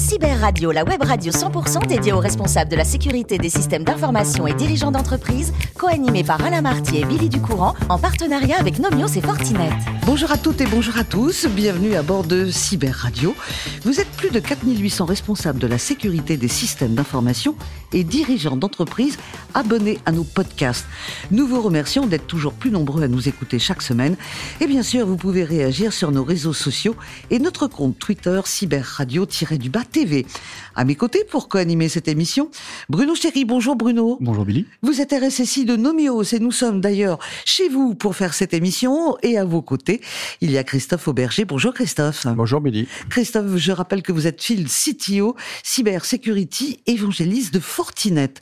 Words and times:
Cyber 0.00 0.40
Radio, 0.40 0.72
la 0.72 0.82
web 0.82 1.02
radio 1.02 1.30
100% 1.30 1.86
dédiée 1.86 2.14
aux 2.14 2.20
responsables 2.20 2.70
de 2.70 2.76
la 2.76 2.84
sécurité 2.84 3.36
des 3.36 3.50
systèmes 3.50 3.84
d'information 3.84 4.46
et 4.46 4.54
dirigeants 4.54 4.90
d'entreprise, 4.90 5.52
co-animée 5.76 6.24
par 6.24 6.42
Alain 6.42 6.62
Marty 6.62 6.96
et 6.96 7.04
Billy 7.04 7.28
Ducourant, 7.28 7.74
en 7.90 7.98
partenariat 7.98 8.58
avec 8.58 8.78
Nomios 8.78 9.08
et 9.08 9.20
Fortinet. 9.20 9.68
Bonjour 10.06 10.32
à 10.32 10.38
toutes 10.38 10.62
et 10.62 10.66
bonjour 10.66 10.96
à 10.96 11.04
tous, 11.04 11.46
bienvenue 11.46 11.94
à 11.96 12.02
bord 12.02 12.24
de 12.24 12.50
Cyber 12.50 12.94
Radio. 12.94 13.36
Vous 13.84 14.00
êtes 14.00 14.10
plus 14.12 14.30
de 14.30 14.40
4800 14.40 15.04
responsables 15.04 15.58
de 15.58 15.66
la 15.66 15.76
sécurité 15.76 16.38
des 16.38 16.48
systèmes 16.48 16.94
d'information 16.94 17.54
et 17.92 18.02
dirigeants 18.02 18.56
d'entreprise 18.56 19.18
abonnés 19.54 19.98
à 20.06 20.12
nos 20.12 20.24
podcasts. 20.24 20.86
Nous 21.30 21.46
vous 21.46 21.60
remercions 21.60 22.06
d'être 22.06 22.26
toujours 22.26 22.54
plus 22.54 22.70
nombreux 22.70 23.02
à 23.02 23.08
nous 23.08 23.28
écouter 23.28 23.58
chaque 23.58 23.82
semaine. 23.82 24.16
Et 24.60 24.66
bien 24.66 24.82
sûr, 24.82 25.06
vous 25.06 25.16
pouvez 25.16 25.44
réagir 25.44 25.92
sur 25.92 26.10
nos 26.10 26.24
réseaux 26.24 26.52
sociaux 26.52 26.96
et 27.30 27.38
notre 27.38 27.66
compte 27.66 27.98
Twitter 27.98 28.40
Cyber 28.44 28.84
Radio-du-bas 28.84 29.84
TV. 29.90 30.26
À 30.74 30.84
mes 30.84 30.94
côtés, 30.94 31.24
pour 31.24 31.48
co-animer 31.48 31.88
cette 31.88 32.08
émission, 32.08 32.50
Bruno 32.88 33.14
Chéry. 33.14 33.44
Bonjour 33.44 33.76
Bruno. 33.76 34.16
Bonjour 34.20 34.44
Billy. 34.44 34.66
Vous 34.82 35.00
êtes 35.00 35.12
RSSI 35.12 35.64
de 35.64 35.76
Nomios 35.76 36.22
et 36.22 36.38
nous 36.38 36.52
sommes 36.52 36.80
d'ailleurs 36.80 37.18
chez 37.44 37.68
vous 37.68 37.94
pour 37.94 38.16
faire 38.16 38.34
cette 38.34 38.54
émission. 38.54 39.16
Et 39.22 39.36
à 39.36 39.44
vos 39.44 39.62
côtés, 39.62 40.00
il 40.40 40.50
y 40.50 40.58
a 40.58 40.64
Christophe 40.64 41.08
Auberger. 41.08 41.44
Bonjour 41.44 41.74
Christophe. 41.74 42.26
Bonjour 42.26 42.60
Billy. 42.60 42.88
Christophe, 43.08 43.56
je 43.56 43.72
rappelle 43.72 44.02
que 44.02 44.12
vous 44.12 44.26
êtes 44.26 44.42
Field 44.42 44.68
CTO, 44.68 45.36
Cyber 45.62 46.04
Security, 46.04 46.80
évangéliste 46.86 47.52
de 47.52 47.60
Fortinet. 47.60 48.34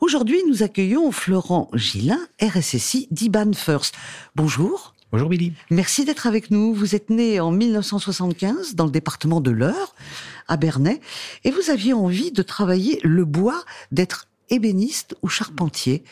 Aujourd'hui, 0.00 0.40
nous 0.48 0.62
accueillons 0.62 1.12
Florent 1.12 1.68
Gillin, 1.74 2.20
RSSI 2.42 3.08
d'Iban 3.10 3.52
First. 3.52 3.94
Bonjour. 4.34 4.94
Bonjour 5.14 5.28
Billy. 5.28 5.52
Merci 5.70 6.04
d'être 6.04 6.26
avec 6.26 6.50
nous. 6.50 6.74
Vous 6.74 6.96
êtes 6.96 7.08
né 7.08 7.38
en 7.38 7.52
1975 7.52 8.74
dans 8.74 8.84
le 8.84 8.90
département 8.90 9.40
de 9.40 9.52
l'Eure, 9.52 9.94
à 10.48 10.56
Bernay, 10.56 11.00
et 11.44 11.50
vous 11.50 11.70
aviez 11.70 11.92
envie 11.92 12.32
de 12.32 12.42
travailler 12.42 13.00
le 13.02 13.24
bois, 13.24 13.64
d'être 13.92 14.28
ébéniste 14.50 15.16
ou 15.22 15.28
charpentier. 15.28 16.04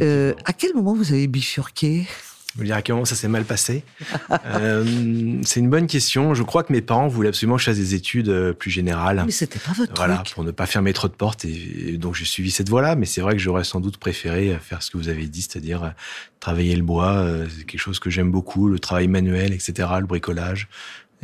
Euh, 0.00 0.34
à 0.44 0.52
quel 0.52 0.74
moment 0.74 0.94
vous 0.94 1.12
avez 1.12 1.26
bifurqué? 1.26 2.06
Vous 2.54 2.64
dire 2.64 2.76
à 2.76 2.82
quel 2.82 2.94
moment 2.94 3.06
ça 3.06 3.14
s'est 3.14 3.28
mal 3.28 3.44
passé 3.44 3.82
euh, 4.44 5.40
C'est 5.42 5.60
une 5.60 5.70
bonne 5.70 5.86
question. 5.86 6.34
Je 6.34 6.42
crois 6.42 6.64
que 6.64 6.72
mes 6.72 6.82
parents 6.82 7.08
voulaient 7.08 7.30
absolument 7.30 7.56
que 7.56 7.62
je 7.62 7.66
fasse 7.66 7.78
des 7.78 7.94
études 7.94 8.28
euh, 8.28 8.52
plus 8.52 8.70
générales. 8.70 9.22
Mais 9.24 9.32
c'était 9.32 9.58
pas 9.58 9.72
votre 9.72 9.94
voilà, 9.96 10.16
truc. 10.16 10.34
pour 10.34 10.44
ne 10.44 10.50
pas 10.50 10.66
fermer 10.66 10.92
trop 10.92 11.08
de 11.08 11.14
portes. 11.14 11.46
Et, 11.46 11.96
donc 11.96 12.14
j'ai 12.14 12.26
suivi 12.26 12.50
cette 12.50 12.68
voie-là. 12.68 12.94
Mais 12.94 13.06
c'est 13.06 13.22
vrai 13.22 13.32
que 13.32 13.38
j'aurais 13.38 13.64
sans 13.64 13.80
doute 13.80 13.96
préféré 13.96 14.58
faire 14.60 14.82
ce 14.82 14.90
que 14.90 14.98
vous 14.98 15.08
avez 15.08 15.26
dit, 15.26 15.40
c'est-à-dire 15.40 15.94
travailler 16.40 16.76
le 16.76 16.82
bois. 16.82 17.26
C'est 17.48 17.64
quelque 17.64 17.80
chose 17.80 17.98
que 17.98 18.10
j'aime 18.10 18.30
beaucoup, 18.30 18.68
le 18.68 18.78
travail 18.78 19.08
manuel, 19.08 19.54
etc., 19.54 19.88
le 19.98 20.06
bricolage. 20.06 20.68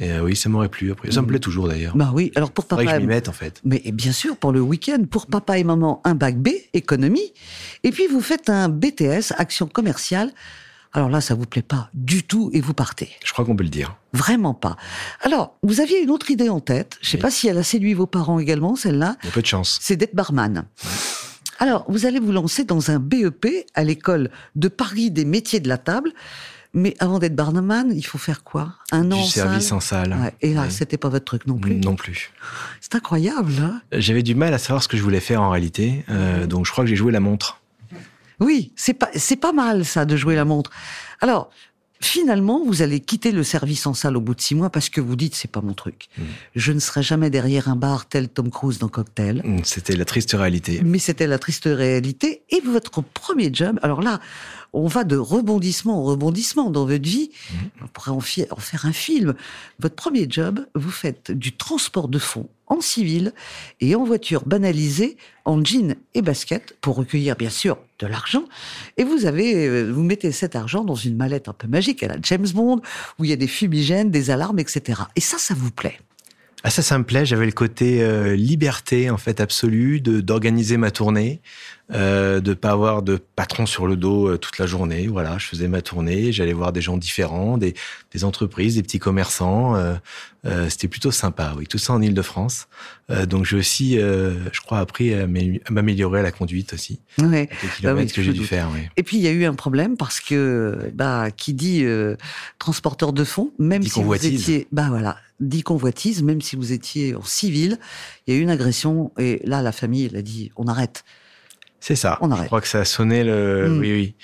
Et 0.00 0.12
euh, 0.12 0.22
oui, 0.22 0.36
ça 0.36 0.48
m'aurait 0.48 0.68
plu. 0.68 0.92
Après, 0.92 1.10
ça 1.10 1.22
me 1.22 1.26
plaît 1.26 1.40
toujours 1.40 1.66
d'ailleurs. 1.68 1.96
Bah 1.96 2.10
oui, 2.14 2.30
alors 2.36 2.52
pour 2.52 2.64
Faudrait 2.66 2.84
que 2.84 2.90
papa. 2.90 3.00
je 3.00 3.06
m'y 3.06 3.08
mette 3.08 3.28
en 3.28 3.32
fait. 3.32 3.60
Mais 3.64 3.82
bien 3.92 4.12
sûr, 4.12 4.36
pour 4.36 4.52
le 4.52 4.60
week-end, 4.60 5.04
pour 5.10 5.26
papa 5.26 5.58
et 5.58 5.64
maman, 5.64 6.00
un 6.04 6.14
bac 6.14 6.36
B, 6.38 6.48
économie. 6.72 7.32
Et 7.82 7.90
puis 7.90 8.06
vous 8.06 8.20
faites 8.20 8.48
un 8.48 8.68
BTS, 8.68 9.32
action 9.36 9.66
commerciale. 9.66 10.32
Alors 10.92 11.10
là, 11.10 11.20
ça 11.20 11.34
vous 11.34 11.44
plaît 11.46 11.62
pas 11.62 11.90
du 11.94 12.22
tout 12.22 12.50
et 12.54 12.60
vous 12.60 12.74
partez. 12.74 13.10
Je 13.24 13.32
crois 13.32 13.44
qu'on 13.44 13.56
peut 13.56 13.64
le 13.64 13.68
dire. 13.70 13.96
Vraiment 14.14 14.54
pas. 14.54 14.76
Alors, 15.22 15.58
vous 15.62 15.80
aviez 15.80 16.00
une 16.02 16.10
autre 16.10 16.30
idée 16.30 16.48
en 16.48 16.60
tête. 16.60 16.96
Je 17.02 17.10
sais 17.10 17.16
Oui. 17.18 17.22
pas 17.22 17.30
si 17.30 17.46
elle 17.48 17.58
a 17.58 17.62
séduit 17.62 17.92
vos 17.92 18.06
parents 18.06 18.38
également, 18.38 18.74
celle-là. 18.74 19.16
Il 19.22 19.26
y 19.26 19.28
a 19.28 19.32
peu 19.32 19.42
de 19.42 19.46
chance. 19.46 19.78
C'est 19.82 19.96
d'être 19.96 20.14
barman. 20.14 20.64
Alors, 21.58 21.84
vous 21.88 22.06
allez 22.06 22.20
vous 22.20 22.32
lancer 22.32 22.64
dans 22.64 22.90
un 22.90 23.00
BEP 23.00 23.46
à 23.74 23.82
l'école 23.84 24.30
de 24.54 24.68
Paris 24.68 25.10
des 25.10 25.24
métiers 25.24 25.60
de 25.60 25.68
la 25.68 25.76
table. 25.76 26.12
Mais 26.74 26.94
avant 26.98 27.18
d'être 27.18 27.34
barman, 27.34 27.90
il 27.94 28.02
faut 28.04 28.18
faire 28.18 28.44
quoi? 28.44 28.74
Un 28.92 29.10
an 29.10 29.16
Du 29.16 29.22
en 29.22 29.26
service 29.26 29.68
salle 29.68 29.76
en 29.76 29.80
salle. 29.80 30.12
Ouais, 30.20 30.34
Et 30.42 30.52
là, 30.54 30.62
Ouais. 30.62 30.70
c'était 30.70 30.98
pas 30.98 31.08
votre 31.08 31.24
truc 31.24 31.46
non 31.46 31.56
plus? 31.56 31.76
Non 31.76 31.96
plus. 31.96 32.30
C'est 32.80 32.94
incroyable, 32.94 33.52
hein? 33.60 33.80
J'avais 33.92 34.22
du 34.22 34.34
mal 34.34 34.52
à 34.52 34.58
savoir 34.58 34.82
ce 34.82 34.88
que 34.88 34.96
je 34.96 35.02
voulais 35.02 35.20
faire 35.20 35.42
en 35.42 35.50
réalité. 35.50 36.04
Euh, 36.10 36.46
donc 36.46 36.66
je 36.66 36.72
crois 36.72 36.84
que 36.84 36.90
j'ai 36.90 36.96
joué 36.96 37.10
la 37.10 37.20
montre. 37.20 37.60
Oui, 38.40 38.72
c'est 38.76 38.94
pas 38.94 39.08
c'est 39.16 39.36
pas 39.36 39.52
mal 39.52 39.84
ça 39.84 40.04
de 40.04 40.16
jouer 40.16 40.36
la 40.36 40.44
montre. 40.44 40.70
Alors 41.20 41.50
finalement, 42.00 42.62
vous 42.64 42.82
allez 42.82 43.00
quitter 43.00 43.32
le 43.32 43.42
service 43.42 43.84
en 43.86 43.94
salle 43.94 44.16
au 44.16 44.20
bout 44.20 44.34
de 44.36 44.40
six 44.40 44.54
mois 44.54 44.70
parce 44.70 44.88
que 44.88 45.00
vous 45.00 45.16
dites 45.16 45.34
c'est 45.34 45.50
pas 45.50 45.60
mon 45.60 45.74
truc. 45.74 46.08
Mm. 46.16 46.22
Je 46.54 46.72
ne 46.72 46.78
serai 46.78 47.02
jamais 47.02 47.30
derrière 47.30 47.68
un 47.68 47.74
bar 47.76 48.06
tel 48.06 48.28
Tom 48.28 48.50
Cruise 48.50 48.78
dans 48.78 48.86
Cocktail. 48.88 49.42
Hum, 49.44 49.64
C'était 49.64 49.96
la 49.96 50.04
triste 50.04 50.32
réalité. 50.38 50.80
Mais 50.84 50.98
c'était 51.00 51.26
la 51.26 51.38
triste 51.40 51.64
réalité. 51.66 52.42
Et 52.50 52.60
votre 52.60 53.02
premier 53.02 53.50
job, 53.52 53.80
alors 53.82 54.00
là, 54.02 54.20
on 54.72 54.86
va 54.86 55.04
de 55.04 55.16
rebondissement 55.16 56.00
en 56.00 56.04
rebondissement 56.04 56.70
dans 56.70 56.86
votre 56.86 57.08
vie. 57.08 57.30
On 57.82 57.86
pourrait 57.86 58.10
en 58.10 58.20
faire 58.20 58.86
un 58.86 58.92
film. 58.92 59.34
Votre 59.80 59.94
premier 59.94 60.26
job, 60.28 60.66
vous 60.74 60.90
faites 60.90 61.30
du 61.30 61.56
transport 61.56 62.08
de 62.08 62.18
fonds 62.18 62.48
en 62.68 62.80
civil 62.80 63.32
et 63.80 63.94
en 63.94 64.04
voiture 64.04 64.44
banalisée, 64.46 65.16
en 65.44 65.64
jean 65.64 65.96
et 66.14 66.22
basket, 66.22 66.76
pour 66.80 66.96
recueillir 66.96 67.36
bien 67.36 67.50
sûr 67.50 67.78
de 67.98 68.06
l'argent. 68.06 68.44
Et 68.96 69.04
vous 69.04 69.26
avez, 69.26 69.66
euh, 69.66 69.90
vous 69.90 70.02
mettez 70.02 70.32
cet 70.32 70.54
argent 70.54 70.84
dans 70.84 70.94
une 70.94 71.16
mallette 71.16 71.48
un 71.48 71.54
peu 71.54 71.66
magique 71.66 72.02
à 72.02 72.08
la 72.08 72.16
James 72.22 72.48
Bond, 72.54 72.80
où 73.18 73.24
il 73.24 73.30
y 73.30 73.32
a 73.32 73.36
des 73.36 73.46
fumigènes, 73.46 74.10
des 74.10 74.30
alarmes, 74.30 74.58
etc. 74.58 75.00
Et 75.16 75.20
ça, 75.20 75.38
ça 75.38 75.54
vous 75.54 75.70
plaît? 75.70 75.98
Ah 76.64 76.70
ça, 76.70 76.82
ça 76.82 76.98
me 76.98 77.04
plaît. 77.04 77.24
J'avais 77.24 77.46
le 77.46 77.52
côté 77.52 78.02
euh, 78.02 78.34
liberté 78.34 79.10
en 79.10 79.16
fait 79.16 79.40
absolue 79.40 80.00
de 80.00 80.20
d'organiser 80.20 80.76
ma 80.76 80.90
tournée, 80.90 81.40
euh, 81.92 82.40
de 82.40 82.52
pas 82.54 82.70
avoir 82.70 83.02
de 83.02 83.16
patron 83.16 83.64
sur 83.66 83.86
le 83.86 83.96
dos 83.96 84.28
euh, 84.28 84.36
toute 84.38 84.58
la 84.58 84.66
journée. 84.66 85.06
Voilà, 85.06 85.38
je 85.38 85.46
faisais 85.46 85.68
ma 85.68 85.80
tournée, 85.82 86.32
j'allais 86.32 86.52
voir 86.52 86.72
des 86.72 86.80
gens 86.82 86.96
différents, 86.98 87.56
des, 87.58 87.74
des 88.12 88.24
entreprises, 88.24 88.74
des 88.74 88.82
petits 88.82 88.98
commerçants. 88.98 89.74
euh, 89.76 89.94
euh, 90.44 90.68
C'était 90.68 90.88
plutôt 90.88 91.10
sympa. 91.10 91.54
Oui, 91.56 91.66
tout 91.66 91.78
ça 91.78 91.94
en 91.94 92.02
Île-de-France. 92.02 92.68
Euh, 93.10 93.24
donc 93.26 93.44
j'ai 93.46 93.56
aussi, 93.56 93.98
euh, 93.98 94.34
je 94.52 94.60
crois, 94.60 94.78
appris 94.80 95.14
à 95.14 95.26
m'am- 95.26 95.58
à 95.64 95.70
m'améliorer 95.72 96.20
à 96.20 96.22
la 96.22 96.30
conduite 96.30 96.74
aussi. 96.74 97.00
Ouais. 97.18 97.26
Avec 97.50 97.62
les 97.62 97.68
kilomètres 97.70 98.10
oui, 98.10 98.14
que 98.16 98.22
j'ai 98.22 98.32
dû 98.34 98.44
faire. 98.44 98.68
Oui. 98.74 98.80
Et 98.98 99.02
puis 99.02 99.16
il 99.16 99.22
y 99.22 99.28
a 99.28 99.32
eu 99.32 99.44
un 99.46 99.54
problème 99.54 99.96
parce 99.96 100.20
que 100.20 100.90
bah 100.94 101.30
qui 101.30 101.54
dit 101.54 101.84
euh, 101.84 102.16
transporteur 102.58 103.12
de 103.12 103.24
fonds, 103.24 103.50
même 103.58 103.82
Dit 103.82 103.88
si 103.90 104.02
vous 104.02 104.14
étiez 104.14 104.68
bah 104.72 104.86
voilà, 104.90 105.16
dit 105.40 105.62
convoitise, 105.62 106.22
même 106.22 106.40
si 106.42 106.54
vous 106.56 106.72
étiez 106.72 107.14
en 107.14 107.22
civil, 107.24 107.78
il 108.26 108.34
y 108.34 108.36
a 108.36 108.40
eu 108.40 108.42
une 108.42 108.50
agression 108.50 109.10
et 109.18 109.40
là 109.44 109.62
la 109.62 109.72
famille 109.72 110.04
elle 110.10 110.16
a 110.18 110.22
dit 110.22 110.52
on 110.56 110.66
arrête. 110.66 111.04
C'est 111.80 111.96
ça. 111.96 112.18
On 112.20 112.28
Je 112.28 112.32
arrête. 112.32 112.46
crois 112.46 112.60
que 112.60 112.68
ça 112.68 112.80
a 112.80 112.84
sonné 112.84 113.24
le, 113.24 113.68
Mm. 113.68 113.78
oui, 113.78 113.92
oui. 113.92 114.14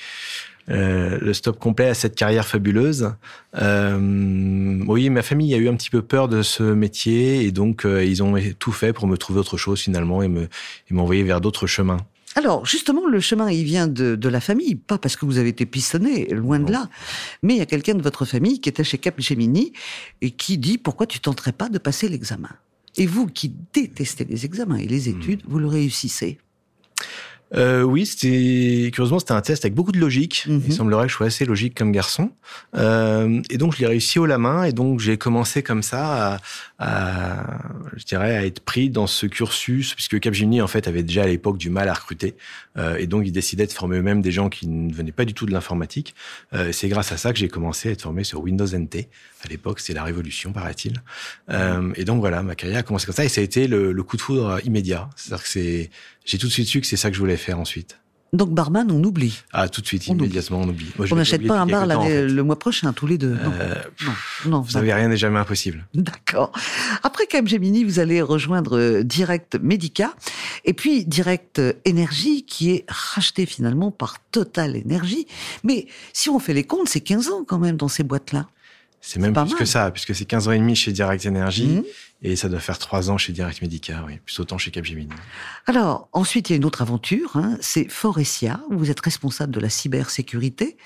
Euh, 0.70 1.18
le 1.20 1.34
stop 1.34 1.58
complet 1.58 1.88
à 1.88 1.94
cette 1.94 2.14
carrière 2.14 2.46
fabuleuse. 2.48 3.12
Euh, 3.60 4.82
oui, 4.86 5.10
ma 5.10 5.22
famille 5.22 5.52
a 5.54 5.58
eu 5.58 5.68
un 5.68 5.74
petit 5.74 5.90
peu 5.90 6.00
peur 6.00 6.26
de 6.28 6.42
ce 6.42 6.62
métier 6.62 7.42
et 7.44 7.52
donc 7.52 7.84
euh, 7.84 8.02
ils 8.04 8.22
ont 8.22 8.34
tout 8.58 8.72
fait 8.72 8.92
pour 8.94 9.06
me 9.06 9.16
trouver 9.18 9.40
autre 9.40 9.56
chose 9.58 9.80
finalement 9.80 10.22
et 10.22 10.28
me 10.28 10.44
et 10.44 10.94
m'envoyer 10.94 11.22
vers 11.22 11.40
d'autres 11.42 11.66
chemins. 11.66 11.98
Alors 12.34 12.64
justement 12.64 13.06
le 13.06 13.20
chemin 13.20 13.50
il 13.50 13.64
vient 13.64 13.86
de, 13.86 14.16
de 14.16 14.28
la 14.30 14.40
famille, 14.40 14.74
pas 14.74 14.96
parce 14.96 15.16
que 15.16 15.26
vous 15.26 15.36
avez 15.38 15.50
été 15.50 15.66
pistonné, 15.66 16.26
loin 16.30 16.58
de 16.58 16.72
là, 16.72 16.88
mais 17.42 17.54
il 17.54 17.58
y 17.58 17.62
a 17.62 17.66
quelqu'un 17.66 17.94
de 17.94 18.02
votre 18.02 18.24
famille 18.24 18.60
qui 18.60 18.68
était 18.70 18.84
chez 18.84 18.96
Capgemini 18.98 19.72
et 20.22 20.30
qui 20.30 20.56
dit 20.58 20.78
pourquoi 20.78 21.06
tu 21.06 21.20
tenterais 21.20 21.52
pas 21.52 21.68
de 21.68 21.78
passer 21.78 22.08
l'examen? 22.08 22.50
Et 22.96 23.06
vous 23.06 23.26
qui 23.26 23.52
détestez 23.72 24.24
les 24.24 24.44
examens 24.46 24.76
et 24.76 24.86
les 24.86 25.08
études, 25.08 25.42
vous 25.48 25.58
le 25.58 25.66
réussissez. 25.66 26.38
Euh, 27.54 27.82
oui, 27.82 28.06
c'était 28.06 28.90
curieusement 28.92 29.18
c'était 29.18 29.32
un 29.32 29.40
test 29.40 29.64
avec 29.64 29.74
beaucoup 29.74 29.92
de 29.92 29.98
logique. 29.98 30.44
Mhm. 30.48 30.62
Il 30.66 30.72
semblerait 30.72 31.06
que 31.06 31.12
je 31.12 31.16
sois 31.16 31.26
assez 31.26 31.44
logique 31.44 31.76
comme 31.76 31.92
garçon, 31.92 32.30
Euh, 32.76 33.40
et 33.50 33.58
donc 33.58 33.74
je 33.74 33.80
l'ai 33.80 33.86
réussi 33.86 34.18
haut 34.18 34.26
la 34.26 34.38
main. 34.38 34.64
Et 34.64 34.72
donc 34.72 35.00
j'ai 35.00 35.16
commencé 35.18 35.62
comme 35.62 35.82
ça 35.82 36.34
à, 36.34 36.38
à, 36.84 37.58
je 37.96 38.04
dirais, 38.04 38.36
à 38.36 38.44
être 38.44 38.60
pris 38.60 38.90
dans 38.90 39.06
ce 39.06 39.26
cursus, 39.26 39.94
puisque 39.94 40.20
Capgemini 40.20 40.60
en 40.60 40.66
fait 40.66 40.86
avait 40.88 41.02
déjà 41.02 41.22
à 41.22 41.26
l'époque 41.26 41.58
du 41.58 41.70
mal 41.70 41.88
à 41.88 41.94
recruter, 41.94 42.36
Euh, 42.76 42.96
et 42.98 43.06
donc 43.06 43.24
ils 43.24 43.32
décidaient 43.32 43.68
de 43.68 43.72
former 43.72 43.98
eux-mêmes 43.98 44.20
des 44.20 44.32
gens 44.32 44.48
qui 44.48 44.66
ne 44.66 44.92
venaient 44.92 45.12
pas 45.12 45.24
du 45.24 45.32
tout 45.32 45.46
de 45.46 45.52
l'informatique. 45.52 46.14
Euh, 46.52 46.72
c'est 46.72 46.88
grâce 46.88 47.12
à 47.12 47.16
ça 47.16 47.32
que 47.32 47.38
j'ai 47.38 47.48
commencé 47.48 47.88
à 47.88 47.92
être 47.92 48.02
formé 48.02 48.24
sur 48.24 48.40
Windows 48.42 48.66
NT. 48.66 49.08
À 49.44 49.48
l'époque, 49.48 49.78
c'était 49.78 49.94
la 49.94 50.02
révolution, 50.02 50.52
paraît-il. 50.52 50.94
Euh, 51.50 51.92
et 51.94 52.04
donc 52.04 52.18
voilà, 52.20 52.42
ma 52.42 52.56
carrière 52.56 52.80
a 52.80 52.82
commencé 52.82 53.06
comme 53.06 53.14
ça, 53.14 53.24
et 53.24 53.28
ça 53.28 53.40
a 53.40 53.44
été 53.44 53.68
le, 53.68 53.92
le 53.92 54.02
coup 54.02 54.16
de 54.16 54.22
foudre 54.22 54.58
immédiat. 54.64 55.08
C'est-à-dire 55.16 55.44
que 55.44 55.48
c'est, 55.48 55.90
j'ai 56.24 56.38
tout 56.38 56.48
de 56.48 56.52
suite 56.52 56.68
su 56.68 56.80
que 56.80 56.86
c'est 56.86 56.96
ça 56.96 57.10
que 57.10 57.14
je 57.16 57.20
voulais 57.20 57.36
faire 57.36 57.58
ensuite. 57.60 57.96
Donc 58.34 58.50
barman 58.50 58.90
on 58.90 59.02
oublie. 59.04 59.38
Ah, 59.52 59.68
tout 59.68 59.80
de 59.80 59.86
suite, 59.86 60.04
On 60.08 60.14
immédiatement, 60.14 60.60
on 60.60 60.68
oublie. 60.68 60.88
Moi, 60.98 61.06
On 61.10 61.16
n'achète 61.16 61.46
pas 61.46 61.60
un 61.60 61.66
bar 61.66 61.86
temps, 61.88 62.00
en 62.02 62.04
fait. 62.06 62.26
le 62.28 62.42
mois 62.42 62.58
prochain, 62.58 62.92
tous 62.92 63.06
les 63.06 63.16
deux. 63.16 63.34
Non, 63.34 63.52
Euh, 63.60 63.74
non, 64.04 64.50
non. 64.50 64.60
vous 64.60 64.70
savez, 64.70 64.92
rien 64.92 65.08
n'est 65.08 65.16
jamais 65.16 65.38
impossible. 65.38 65.86
D'accord. 65.94 66.50
Après 67.02 67.26
Capgemini, 67.26 67.84
vous 67.84 68.00
allez 68.00 68.20
rejoindre 68.20 68.76
euh, 68.78 69.02
Direct 69.04 69.56
Medica 69.62 70.14
et 70.64 70.72
puis 70.74 71.04
Direct 71.04 71.62
Énergie 71.84 72.44
qui 72.44 72.70
est 72.72 72.84
racheté 72.88 73.46
finalement 73.46 73.90
par 73.90 74.16
Total 74.32 74.74
Énergie. 74.76 75.26
Mais 75.62 75.86
si 76.12 76.28
on 76.28 76.38
fait 76.38 76.54
les 76.54 76.64
comptes, 76.64 76.88
c'est 76.88 77.00
15 77.00 77.28
ans 77.28 77.44
quand 77.46 77.58
même 77.58 77.76
dans 77.76 77.88
ces 77.88 78.02
boîtes-là. 78.02 78.48
C'est 79.06 79.20
même 79.20 79.34
plus 79.34 79.44
mal. 79.50 79.54
que 79.54 79.64
ça, 79.66 79.90
puisque 79.90 80.14
c'est 80.14 80.24
15 80.24 80.48
ans 80.48 80.52
et 80.52 80.58
demi 80.58 80.74
chez 80.74 80.90
Direct 80.92 81.26
Energy, 81.26 81.66
Mhm. 81.66 81.84
et 82.22 82.36
ça 82.36 82.48
doit 82.48 82.58
faire 82.60 82.78
3 82.78 83.10
ans 83.10 83.18
chez 83.18 83.32
Direct 83.34 83.60
Medica, 83.60 84.02
oui, 84.06 84.18
plus 84.24 84.40
autant 84.40 84.56
chez 84.56 84.70
Capgemini. 84.70 85.10
Alors, 85.66 86.08
ensuite, 86.12 86.48
il 86.48 86.52
y 86.52 86.54
a 86.54 86.56
une 86.56 86.64
autre 86.64 86.80
aventure, 86.80 87.36
hein, 87.36 87.58
c'est 87.60 87.86
Forestia, 87.90 88.60
où 88.70 88.78
vous 88.78 88.90
êtes 88.90 89.00
responsable 89.00 89.52
de 89.52 89.60
la 89.60 89.68
cybersécurité. 89.68 90.78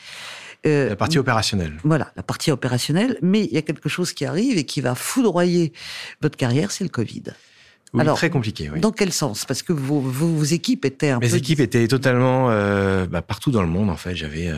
Euh, 0.67 0.89
La 0.89 0.97
partie 0.97 1.19
opérationnelle. 1.19 1.79
Voilà, 1.85 2.11
la 2.17 2.25
partie 2.25 2.51
opérationnelle, 2.51 3.17
mais 3.23 3.45
il 3.45 3.53
y 3.53 3.59
a 3.59 3.63
quelque 3.63 3.89
chose 3.89 4.13
qui 4.13 4.25
arrive 4.25 4.59
et 4.59 4.65
qui 4.67 4.81
va 4.81 4.97
foudroyer 4.97 5.73
votre 6.21 6.37
carrière, 6.37 6.73
c'est 6.73 6.83
le 6.83 6.91
Covid. 6.91 7.23
Oui, 7.95 8.05
très 8.15 8.31
compliqué. 8.31 8.71
Oui. 8.73 8.81
Dans 8.81 8.93
quel 8.93 9.13
sens? 9.13 9.45
Parce 9.45 9.63
que 9.63 9.73
vos, 9.73 10.01
vos, 10.01 10.45
équipes 10.45 10.85
étaient 10.85 11.09
un 11.09 11.19
Mes 11.21 11.29
peu... 11.29 11.37
équipes 11.37 11.61
étaient 11.61 11.89
totalement 11.89 12.51
euh, 12.51 13.07
bah, 13.07 13.23
partout 13.23 13.51
dans 13.51 13.63
le 13.63 13.69
monde. 13.69 13.89
En 13.89 13.97
fait, 13.97 14.15
j'avais 14.15 14.49
euh, 14.49 14.57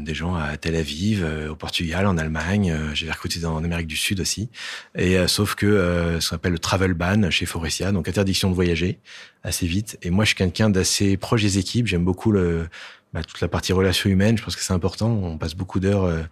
des 0.00 0.14
gens 0.14 0.34
à 0.34 0.56
Tel 0.56 0.74
Aviv, 0.74 1.22
euh, 1.24 1.50
au 1.50 1.56
Portugal, 1.56 2.06
en 2.06 2.18
Allemagne. 2.18 2.72
Euh, 2.72 2.94
j'avais 2.94 3.12
recruté 3.12 3.44
en 3.44 3.62
Amérique 3.62 3.86
du 3.86 3.96
Sud 3.96 4.20
aussi. 4.20 4.50
Et 4.96 5.16
sauf 5.28 5.54
que 5.54 6.18
ce 6.20 6.28
qu'on 6.28 6.36
appelle 6.36 6.52
le 6.52 6.58
travel 6.58 6.94
ban 6.94 7.30
chez 7.30 7.46
Forestia, 7.46 7.92
donc 7.92 8.08
interdiction 8.08 8.50
de 8.50 8.54
voyager 8.54 8.98
assez 9.44 9.66
vite. 9.66 9.98
Et 10.02 10.10
moi, 10.10 10.24
je 10.24 10.28
suis 10.28 10.36
quelqu'un 10.36 10.70
d'assez 10.70 11.16
proche 11.16 11.42
des 11.42 11.58
équipes. 11.58 11.86
J'aime 11.86 12.04
beaucoup 12.04 12.32
le 12.32 12.68
bah, 13.12 13.22
toute 13.22 13.40
la 13.40 13.48
partie 13.48 13.72
relations 13.72 14.08
humaines, 14.08 14.38
je 14.38 14.42
pense 14.42 14.56
que 14.56 14.62
c'est 14.62 14.72
important. 14.72 15.10
On 15.10 15.36
passe 15.36 15.54
beaucoup 15.54 15.80
d'heures 15.80 16.04
euh, 16.04 16.22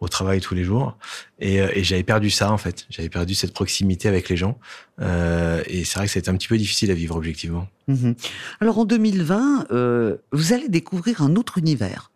au 0.00 0.08
travail 0.08 0.40
tous 0.40 0.54
les 0.54 0.64
jours, 0.64 0.96
et, 1.38 1.60
euh, 1.60 1.68
et 1.74 1.84
j'avais 1.84 2.02
perdu 2.02 2.30
ça 2.30 2.50
en 2.50 2.58
fait. 2.58 2.86
J'avais 2.88 3.10
perdu 3.10 3.34
cette 3.34 3.52
proximité 3.52 4.08
avec 4.08 4.28
les 4.28 4.36
gens, 4.36 4.58
euh, 5.00 5.62
et 5.66 5.84
c'est 5.84 5.98
vrai 5.98 6.06
que 6.06 6.12
c'était 6.12 6.30
un 6.30 6.36
petit 6.36 6.48
peu 6.48 6.56
difficile 6.56 6.90
à 6.90 6.94
vivre 6.94 7.16
objectivement. 7.16 7.68
Mmh 7.88 8.12
Alors 8.60 8.78
en 8.78 8.84
2020, 8.84 9.66
euh, 9.70 10.16
vous 10.32 10.52
allez 10.52 10.68
découvrir 10.68 11.22
un 11.22 11.36
autre 11.36 11.58
univers 11.58 12.10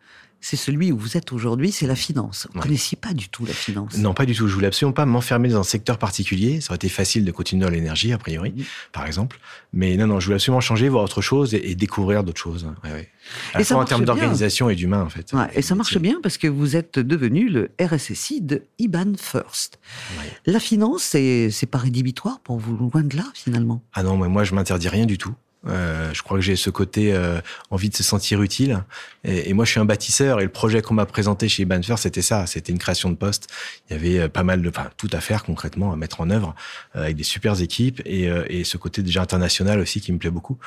c'est 0.44 0.56
celui 0.56 0.93
où 0.93 0.99
vous 0.99 1.17
êtes 1.17 1.32
aujourd'hui, 1.32 1.73
c'est 1.73 1.87
la 1.87 1.94
finance. 1.94 2.46
Vous 2.52 2.58
ne 2.58 2.62
connaissiez 2.62 2.99
pas 3.00 3.14
du 3.14 3.31
tout 3.31 3.46
la 3.46 3.55
finance 3.55 3.96
Non, 3.96 4.12
pas 4.12 4.26
du 4.26 4.35
tout. 4.35 4.46
Je 4.46 4.52
voulais 4.52 4.67
absolument 4.67 4.93
pas 4.93 5.06
m'enfermer 5.06 5.49
dans 5.49 5.61
un 5.61 5.64
secteur 5.64 5.96
particulier. 5.96 6.61
Ça 6.61 6.73
aurait 6.73 6.76
été 6.76 6.91
facile 6.91 7.25
de 7.25 7.32
continuer 7.32 7.64
dans 7.64 7.70
l'énergie, 7.70 8.12
a 8.12 8.19
priori, 8.19 8.52
par 8.93 9.06
exemple. 9.06 9.38
Mais 9.73 9.96
non, 9.96 10.06
non, 10.06 10.20
je 10.20 10.26
voulais 10.26 10.35
absolument 10.35 10.61
changer, 10.61 10.91
voir 10.91 11.02
autre 11.02 11.23
chose 11.23 11.55
et, 11.55 11.75
découvrir 11.75 12.25
d'autres 12.25 12.43
choses. 12.43 12.67
Ouais, 12.85 12.93
ouais. 12.93 13.08
et 13.58 13.64
ça 13.64 13.79
en 13.79 13.87
termes 13.87 14.05
d'organisation 14.05 14.69
et 14.69 14.75
d'humain, 14.75 15.00
en 15.00 15.08
fait. 15.08 15.32
et 15.55 15.62
ça 15.62 15.75
marche 15.75 15.96
bien 15.96 16.19
parce 16.23 16.37
que 16.37 16.46
vous 16.46 16.76
êtes 16.76 16.99
devenu 16.99 17.49
le 17.49 17.70
RSSI 17.81 18.43
de 18.43 18.64
IBAN 18.79 19.14
First. 19.17 19.79
La 20.44 20.61
finance, 20.61 21.05
c'est 21.05 21.69
pas 21.70 21.79
rédhibitoire 21.79 22.41
pour 22.41 22.58
vous, 22.58 22.76
loin 22.76 23.00
de 23.00 23.17
là, 23.17 23.25
finalement. 23.32 23.82
Ah 23.94 24.02
non, 24.02 24.19
mais 24.19 24.29
moi, 24.29 24.44
je 24.44 24.55
m'interdis 24.55 24.91
rien 24.91 25.06
du 25.06 25.17
tout. 25.17 25.35
Euh, 25.67 26.13
je 26.13 26.23
crois 26.23 26.37
que 26.39 26.43
j'ai 26.43 26.57
ce 26.57 26.71
côté 26.71 27.15
euh, 27.15 27.41
envie 27.71 27.89
de 27.89 27.97
se 27.97 28.03
sentir 28.03 28.43
utile. 28.43 28.85
Et, 29.25 29.51
et, 29.51 29.55
moi, 29.55 29.65
je 29.65 29.71
suis 29.71 29.81
un 29.81 29.85
bâtisseur. 29.85 30.41
Et 30.41 30.45
le 30.45 30.51
projet 30.51 30.83
qu'on 30.83 30.95
m'a 30.95 31.07
présenté 31.07 31.49
chez 31.49 31.65
Banfer, 31.65 31.97
c'était 31.99 32.23
ça. 32.23 32.47
C'était 32.47 32.73
une 32.73 32.79
création 32.79 33.11
de 33.11 33.17
poste. 33.17 33.49
Il 33.89 33.97
y 33.97 33.97
avait 33.99 34.19
euh, 34.21 34.29
pas 34.29 34.43
mal 34.43 34.63
de, 34.63 34.69
enfin, 34.69 34.91
tout 34.97 35.11
à 35.13 35.21
faire 35.21 35.45
concrètement, 35.45 35.93
à 35.93 35.97
mettre 35.97 36.21
en 36.21 36.31
œuvre 36.31 36.55
euh, 36.97 37.05
avec 37.05 37.17
des 37.17 37.23
super 37.23 37.61
équipes 37.61 38.03
et, 38.05 38.29
euh, 38.29 38.45
et, 38.49 38.65
ce 38.65 38.77
côté 38.77 39.03
déjà 39.03 39.23
international 39.23 39.79
aussi 39.79 40.01
qui 40.01 40.13
me 40.13 40.19
plaît 40.19 40.31
beaucoup. 40.31 40.59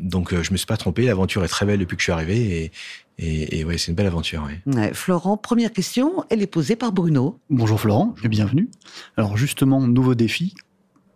donc, 0.00 0.32
je 0.32 0.52
me 0.52 0.56
suis 0.56 0.66
pas 0.66 0.76
trompé. 0.76 1.04
L'aventure 1.06 1.44
est 1.44 1.48
très 1.48 1.66
belle 1.66 1.80
depuis 1.80 1.96
que 1.96 2.00
je 2.00 2.04
suis 2.04 2.12
arrivé. 2.12 2.38
Et, 2.38 2.72
et, 3.18 3.58
et 3.58 3.64
ouais, 3.64 3.78
c'est 3.78 3.88
une 3.88 3.94
belle 3.94 4.06
aventure. 4.06 4.48
Ouais. 4.66 4.94
Florent, 4.94 5.36
première 5.36 5.72
question, 5.72 6.24
elle 6.30 6.40
est 6.40 6.46
posée 6.46 6.76
par 6.76 6.92
Bruno. 6.92 7.38
Bonjour 7.50 7.80
Florent 7.80 8.14
et 8.22 8.28
bienvenue. 8.28 8.68
Alors 9.16 9.36
justement, 9.36 9.80
nouveau 9.80 10.14
défi. 10.14 10.54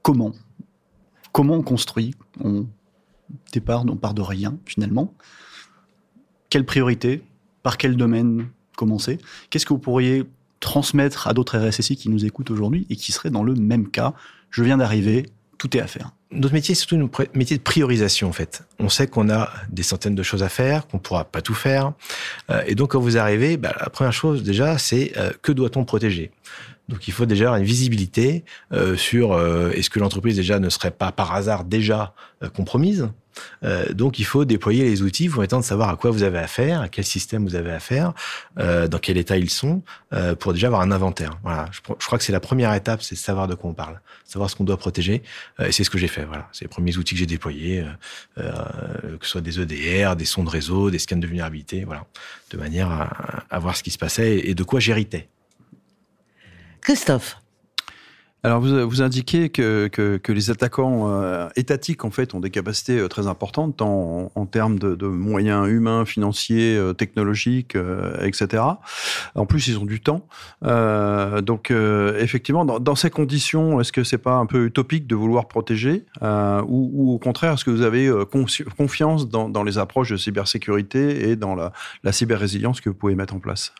Comment? 0.02 0.32
Comment 1.32 1.54
on 1.54 1.62
construit? 1.62 2.14
On 2.40 2.66
départ, 3.52 3.84
on 3.88 3.96
part 3.96 4.14
de 4.14 4.22
rien 4.22 4.56
finalement. 4.66 5.14
Quelle 6.50 6.64
priorité? 6.64 7.22
Par 7.62 7.78
quel 7.78 7.96
domaine 7.96 8.48
commencer? 8.76 9.18
Qu'est-ce 9.50 9.66
que 9.66 9.72
vous 9.72 9.78
pourriez 9.78 10.24
transmettre 10.60 11.26
à 11.26 11.34
d'autres 11.34 11.58
RSSI 11.58 11.96
qui 11.96 12.08
nous 12.08 12.24
écoutent 12.24 12.50
aujourd'hui 12.50 12.86
et 12.90 12.96
qui 12.96 13.12
seraient 13.12 13.30
dans 13.30 13.42
le 13.42 13.54
même 13.54 13.90
cas? 13.90 14.14
Je 14.50 14.62
viens 14.62 14.76
d'arriver, 14.76 15.26
tout 15.58 15.76
est 15.76 15.80
à 15.80 15.86
faire. 15.86 16.12
Notre 16.30 16.54
métier, 16.54 16.74
c'est 16.74 16.86
surtout 16.86 16.96
un 16.96 17.24
métier 17.34 17.56
de 17.56 17.62
priorisation, 17.62 18.28
en 18.28 18.32
fait. 18.32 18.64
On 18.78 18.88
sait 18.88 19.06
qu'on 19.06 19.30
a 19.30 19.50
des 19.70 19.82
centaines 19.82 20.14
de 20.14 20.22
choses 20.22 20.42
à 20.42 20.48
faire, 20.48 20.86
qu'on 20.88 20.98
pourra 20.98 21.24
pas 21.24 21.42
tout 21.42 21.54
faire. 21.54 21.92
Euh, 22.50 22.62
et 22.66 22.74
donc, 22.74 22.92
quand 22.92 23.00
vous 23.00 23.16
arrivez, 23.16 23.56
bah, 23.56 23.74
la 23.78 23.88
première 23.88 24.12
chose, 24.12 24.42
déjà, 24.42 24.78
c'est 24.78 25.12
euh, 25.16 25.30
que 25.42 25.52
doit-on 25.52 25.84
protéger? 25.84 26.32
Donc 26.88 27.08
il 27.08 27.12
faut 27.12 27.26
déjà 27.26 27.50
une 27.52 27.64
visibilité 27.64 28.44
euh, 28.72 28.96
sur 28.96 29.32
euh, 29.32 29.70
est-ce 29.70 29.88
que 29.88 29.98
l'entreprise 29.98 30.36
déjà 30.36 30.58
ne 30.58 30.68
serait 30.68 30.90
pas 30.90 31.12
par 31.12 31.34
hasard 31.34 31.64
déjà 31.64 32.14
euh, 32.42 32.48
compromise. 32.48 33.08
donc 33.90 34.20
il 34.20 34.24
faut 34.24 34.44
déployer 34.44 34.84
les 34.84 35.02
outils 35.02 35.26
vous 35.26 35.36
permettant 35.36 35.58
de 35.58 35.64
savoir 35.64 35.88
à 35.88 35.96
quoi 35.96 36.12
vous 36.12 36.22
avez 36.22 36.38
affaire, 36.38 36.82
à 36.82 36.88
quel 36.88 37.04
système 37.04 37.44
vous 37.44 37.56
avez 37.56 37.72
affaire, 37.72 38.12
dans 38.56 38.98
quel 39.00 39.16
état 39.16 39.36
ils 39.36 39.50
sont, 39.50 39.82
pour 40.38 40.52
déjà 40.52 40.68
avoir 40.68 40.82
un 40.82 40.92
inventaire. 40.92 41.32
Voilà, 41.42 41.68
je, 41.72 41.80
crois 41.80 42.18
que 42.18 42.22
c'est 42.22 42.32
la 42.32 42.38
première 42.38 42.72
étape, 42.74 43.02
c'est 43.02 43.16
savoir 43.16 43.48
de 43.48 43.56
quoi 43.56 43.70
on 43.70 43.74
parle, 43.74 44.00
savoir 44.24 44.50
ce 44.50 44.54
qu'on 44.54 44.62
doit 44.62 44.76
protéger. 44.76 45.24
et 45.58 45.72
c'est 45.72 45.82
ce 45.82 45.90
que 45.90 45.98
j'ai 45.98 46.06
fait. 46.06 46.24
Voilà, 46.24 46.48
c'est 46.52 46.66
les 46.66 46.68
premiers 46.68 46.96
outils 46.96 47.14
que 47.14 47.18
j'ai 47.18 47.26
déployés, 47.26 47.84
que 48.36 48.42
ce 49.22 49.28
soit 49.28 49.40
des 49.40 49.58
EDR, 49.58 50.14
des 50.14 50.26
sondes 50.26 50.48
réseau, 50.48 50.90
des 50.90 51.00
scans 51.00 51.16
de 51.16 51.26
vulnérabilité, 51.26 51.82
voilà, 51.84 52.06
de 52.52 52.56
manière 52.56 52.88
à, 52.92 53.08
à 53.50 53.58
voir 53.58 53.76
ce 53.76 53.82
qui 53.82 53.90
se 53.90 53.98
passait 53.98 54.46
et 54.48 54.54
de 54.54 54.62
quoi 54.62 54.78
j'héritais. 54.78 55.28
Christophe. 56.84 57.38
Alors 58.42 58.60
vous, 58.60 58.86
vous 58.86 59.00
indiquez 59.00 59.48
que, 59.48 59.88
que, 59.88 60.18
que 60.18 60.30
les 60.30 60.50
attaquants 60.50 61.10
euh, 61.10 61.48
étatiques 61.56 62.04
en 62.04 62.10
fait 62.10 62.34
ont 62.34 62.40
des 62.40 62.50
capacités 62.50 62.98
euh, 62.98 63.08
très 63.08 63.26
importantes 63.26 63.78
tant 63.78 64.30
en, 64.34 64.44
termes 64.46 64.78
de, 64.78 64.94
de, 64.94 65.06
moyens 65.06 65.66
humains, 65.66 66.04
financiers, 66.04 66.76
euh, 66.76 66.92
technologiques, 66.92 67.74
etc. 68.20 68.62
En 69.34 69.46
plus 69.46 69.66
ils 69.68 69.78
ont 69.78 69.86
du 69.86 70.02
temps. 70.02 70.26
donc 70.60 71.70
effectivement 71.70 72.66
dans, 72.66 72.80
dans, 72.80 72.94
ces 72.94 73.08
conditions, 73.08 73.80
est-ce 73.80 73.92
que 73.92 74.04
c'est 74.04 74.18
pas 74.18 74.34
un 74.34 74.44
peu 74.44 74.66
utopique 74.66 75.06
de 75.06 75.14
vouloir 75.14 75.48
protéger 75.48 76.04
ou, 76.20 76.90
ou, 76.92 77.14
au 77.14 77.18
contraire 77.18 77.54
est-ce 77.54 77.64
que 77.64 77.70
vous 77.70 77.82
avez 77.82 78.12
confiance 78.76 79.26
dans, 79.30 79.48
dans, 79.48 79.62
les 79.62 79.78
approches 79.78 80.10
de 80.10 80.18
cybersécurité 80.18 81.30
et 81.30 81.36
dans 81.36 81.54
la, 81.54 81.72
la 82.02 82.12
cyber-résilience 82.12 82.82
que 82.82 82.90
vous 82.90 82.94
pouvez 82.94 83.14
mettre 83.14 83.34
en 83.34 83.40
place? 83.40 83.72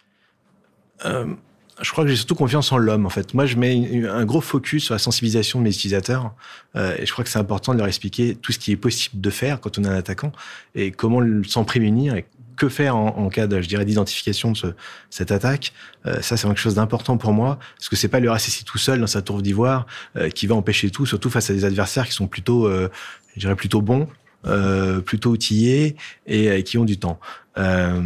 Je 1.81 1.91
crois 1.91 2.05
que 2.05 2.11
j'ai 2.11 2.17
surtout 2.17 2.35
confiance 2.35 2.71
en 2.73 2.79
l'homme, 2.79 3.07
en 3.07 3.11
fait. 3.11 3.35
Moi, 3.35 3.47
je 3.47 3.57
mets 3.57 4.07
un 4.07 4.25
gros 4.25 4.41
focus 4.41 4.85
sur 4.85 4.95
la 4.95 4.99
sensibilisation 4.99 5.59
de 5.59 5.65
mes 5.65 5.71
utilisateurs. 5.71 6.33
Euh, 6.77 6.97
et 6.99 7.07
je 7.07 7.13
crois 7.13 7.25
que 7.25 7.31
c'est 7.31 7.39
important 7.39 7.73
de 7.73 7.79
leur 7.79 7.87
expliquer 7.87 8.37
tout 8.37 8.53
ce 8.53 8.59
qui 8.59 8.73
est 8.73 8.77
possible 8.77 9.21
de 9.21 9.31
faire 9.31 9.61
quand 9.61 9.79
on 9.79 9.85
est 9.85 9.89
un 9.89 9.97
attaquant 9.97 10.33
et 10.75 10.91
comment 10.91 11.21
s'en 11.47 11.65
prémunir 11.65 12.15
et 12.15 12.27
que 12.57 12.69
faire 12.69 12.97
en, 12.97 13.29
cas 13.31 13.47
de, 13.47 13.61
je 13.61 13.69
dirais, 13.69 13.85
d'identification 13.85 14.53
de 14.53 14.57
ce, 14.57 14.67
cette 15.11 15.33
attaque. 15.33 15.73
Euh, 16.07 16.21
ça, 16.23 16.37
c'est 16.37 16.47
quelque 16.47 16.61
chose 16.61 16.77
d'important 16.77 17.17
pour 17.17 17.33
moi, 17.33 17.59
parce 17.77 17.89
que 17.89 17.97
c'est 17.97 18.09
pas 18.09 18.21
le 18.21 18.31
RSSI 18.31 18.65
tout 18.65 18.79
seul 18.79 19.01
dans 19.01 19.09
sa 19.09 19.23
tour 19.23 19.43
d'ivoire 19.43 19.87
euh, 20.17 20.29
qui 20.31 20.47
va 20.47 20.55
empêcher 20.55 20.91
tout, 20.91 21.07
surtout 21.07 21.31
face 21.31 21.51
à 21.51 21.53
des 21.53 21.65
adversaires 21.65 22.07
qui 22.07 22.13
sont 22.13 22.29
plutôt, 22.29 22.67
euh, 22.67 22.89
je 23.35 23.41
dirais, 23.41 23.57
plutôt 23.57 23.83
bons, 23.83 24.09
euh, 24.47 25.01
plutôt 25.01 25.31
outillés 25.31 25.97
et, 26.27 26.47
et, 26.47 26.63
qui 26.65 26.77
ont 26.77 26.85
du 26.85 26.99
temps. 26.99 27.19
Euh, 27.57 28.03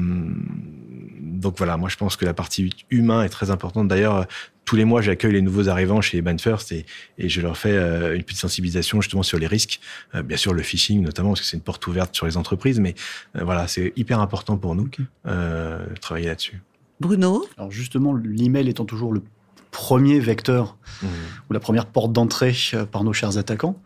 donc 1.38 1.56
voilà, 1.58 1.76
moi 1.76 1.88
je 1.88 1.96
pense 1.96 2.17
que 2.17 2.25
la 2.25 2.35
partie 2.35 2.70
humain 2.90 3.23
est 3.23 3.29
très 3.29 3.50
importante. 3.50 3.88
D'ailleurs, 3.88 4.26
tous 4.64 4.76
les 4.76 4.85
mois, 4.85 5.00
j'accueille 5.00 5.32
les 5.32 5.40
nouveaux 5.40 5.69
arrivants 5.69 6.02
chez 6.02 6.20
Banfirst 6.20 6.73
et, 6.73 6.85
et 7.17 7.29
je 7.29 7.40
leur 7.40 7.56
fais 7.56 7.73
euh, 7.73 8.14
une 8.14 8.23
petite 8.23 8.40
sensibilisation 8.40 9.00
justement 9.00 9.23
sur 9.23 9.38
les 9.38 9.46
risques. 9.46 9.81
Euh, 10.14 10.23
bien 10.23 10.37
sûr, 10.37 10.52
le 10.52 10.62
phishing 10.62 11.00
notamment, 11.00 11.31
parce 11.31 11.40
que 11.40 11.46
c'est 11.46 11.57
une 11.57 11.62
porte 11.62 11.87
ouverte 11.87 12.14
sur 12.14 12.26
les 12.26 12.37
entreprises, 12.37 12.78
mais 12.80 12.95
euh, 13.37 13.45
voilà, 13.45 13.66
c'est 13.66 13.92
hyper 13.97 14.21
important 14.21 14.59
pour 14.59 14.75
nous 14.75 14.90
euh, 15.26 15.87
de 15.87 15.97
travailler 15.97 16.26
là-dessus. 16.26 16.61
Bruno 17.00 17.47
Alors 17.57 17.71
justement, 17.71 18.12
l'email 18.12 18.68
étant 18.68 18.85
toujours 18.85 19.12
le 19.12 19.23
premier 19.71 20.18
vecteur 20.18 20.76
mmh. 21.02 21.07
ou 21.49 21.52
la 21.52 21.61
première 21.61 21.87
porte 21.87 22.12
d'entrée 22.12 22.54
par 22.90 23.04
nos 23.04 23.12
chers 23.12 23.38
attaquants, 23.38 23.80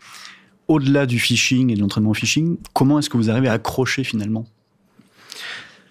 au-delà 0.68 1.06
du 1.06 1.18
phishing 1.18 1.70
et 1.70 1.74
de 1.74 1.80
l'entraînement 1.80 2.14
phishing, 2.14 2.56
comment 2.72 2.98
est-ce 2.98 3.10
que 3.10 3.18
vous 3.18 3.30
arrivez 3.30 3.48
à 3.48 3.52
accrocher 3.52 4.04
finalement? 4.04 4.46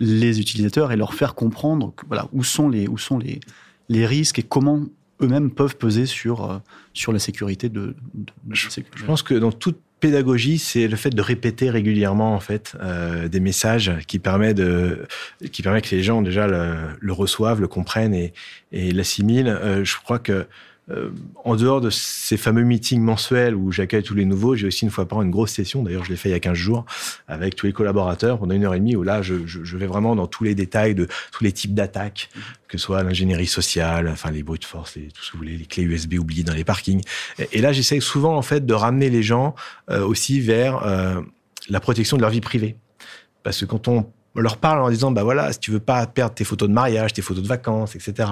Les 0.01 0.39
utilisateurs 0.39 0.91
et 0.91 0.97
leur 0.97 1.13
faire 1.13 1.35
comprendre 1.35 1.93
voilà, 2.07 2.27
où 2.33 2.43
sont 2.43 2.69
les, 2.69 2.87
où 2.87 2.97
sont 2.97 3.19
les, 3.19 3.39
les 3.87 4.05
risques 4.07 4.39
et 4.39 4.43
comment 4.43 4.83
eux-mêmes 5.21 5.51
peuvent 5.51 5.77
peser 5.77 6.07
sur, 6.07 6.49
euh, 6.49 6.57
sur 6.93 7.13
la 7.13 7.19
sécurité 7.19 7.69
de, 7.69 7.95
de, 8.15 8.33
je, 8.49 8.67
je, 8.95 9.05
pense 9.05 9.21
que 9.21 9.35
dans 9.35 9.51
toute 9.51 9.79
pédagogie, 9.99 10.57
c'est 10.57 10.87
le 10.87 10.97
fait 10.97 11.11
de 11.11 11.21
répéter 11.21 11.69
régulièrement 11.69 12.33
en 12.33 12.39
fait 12.39 12.75
euh, 12.81 13.27
des 13.27 13.39
messages 13.39 13.91
qui 14.07 14.17
permet 14.17 14.55
de 14.55 15.05
qui 15.51 15.61
permet 15.61 15.81
que 15.83 15.93
les 15.95 16.01
gens 16.01 16.23
déjà 16.23 16.47
le, 16.47 16.75
le 16.99 17.13
reçoivent, 17.13 17.61
le 17.61 17.67
comprennent 17.67 18.15
et, 18.15 18.33
et 18.71 18.91
l'assimilent. 18.91 19.47
Euh, 19.47 19.85
je 19.85 19.95
crois 19.97 20.17
que 20.17 20.47
euh, 20.89 21.11
en 21.45 21.55
dehors 21.55 21.79
de 21.79 21.89
ces 21.89 22.37
fameux 22.37 22.63
meetings 22.63 23.01
mensuels 23.01 23.55
où 23.55 23.71
j'accueille 23.71 24.03
tous 24.03 24.15
les 24.15 24.25
nouveaux, 24.25 24.55
j'ai 24.55 24.67
aussi 24.67 24.83
une 24.83 24.91
fois 24.91 25.07
par 25.07 25.19
an 25.19 25.21
une 25.21 25.29
grosse 25.29 25.51
session, 25.51 25.83
d'ailleurs 25.83 26.03
je 26.03 26.09
l'ai 26.09 26.15
fait 26.15 26.29
il 26.29 26.31
y 26.31 26.35
a 26.35 26.39
15 26.39 26.53
jours, 26.53 26.85
avec 27.27 27.55
tous 27.55 27.67
les 27.67 27.73
collaborateurs 27.73 28.39
pendant 28.39 28.55
une 28.55 28.63
heure 28.63 28.73
et 28.73 28.79
demie, 28.79 28.95
où 28.95 29.03
là 29.03 29.21
je, 29.21 29.35
vais 29.77 29.85
vraiment 29.85 30.15
dans 30.15 30.27
tous 30.27 30.43
les 30.43 30.55
détails 30.55 30.95
de 30.95 31.07
tous 31.31 31.43
les 31.43 31.51
types 31.51 31.75
d'attaques, 31.75 32.29
que 32.67 32.77
ce 32.77 32.85
soit 32.85 33.03
l'ingénierie 33.03 33.47
sociale, 33.47 34.09
enfin 34.09 34.31
les 34.31 34.43
brute 34.43 34.65
force, 34.65 34.95
les, 34.95 35.09
tout 35.09 35.23
ce 35.23 35.31
que 35.31 35.37
vous 35.37 35.43
voulez, 35.43 35.57
les 35.57 35.65
clés 35.65 35.83
USB 35.83 36.15
oubliées 36.15 36.43
dans 36.43 36.53
les 36.53 36.63
parkings. 36.63 37.01
Et, 37.51 37.61
là 37.61 37.71
j'essaie 37.73 37.99
souvent 37.99 38.35
en 38.35 38.41
fait 38.41 38.65
de 38.65 38.73
ramener 38.73 39.09
les 39.09 39.23
gens 39.23 39.53
euh, 39.91 40.03
aussi 40.05 40.39
vers 40.39 40.83
euh, 40.83 41.21
la 41.69 41.79
protection 41.79 42.17
de 42.17 42.21
leur 42.21 42.31
vie 42.31 42.41
privée. 42.41 42.75
Parce 43.43 43.59
que 43.59 43.65
quand 43.65 43.87
on 43.87 44.07
leur 44.35 44.57
parle 44.57 44.81
en 44.81 44.89
disant 44.89 45.11
bah 45.11 45.23
voilà 45.23 45.51
si 45.51 45.59
tu 45.59 45.71
veux 45.71 45.79
pas 45.79 46.05
perdre 46.07 46.33
tes 46.33 46.43
photos 46.43 46.69
de 46.69 46.73
mariage 46.73 47.13
tes 47.13 47.21
photos 47.21 47.43
de 47.43 47.47
vacances 47.47 47.95
etc 47.95 48.29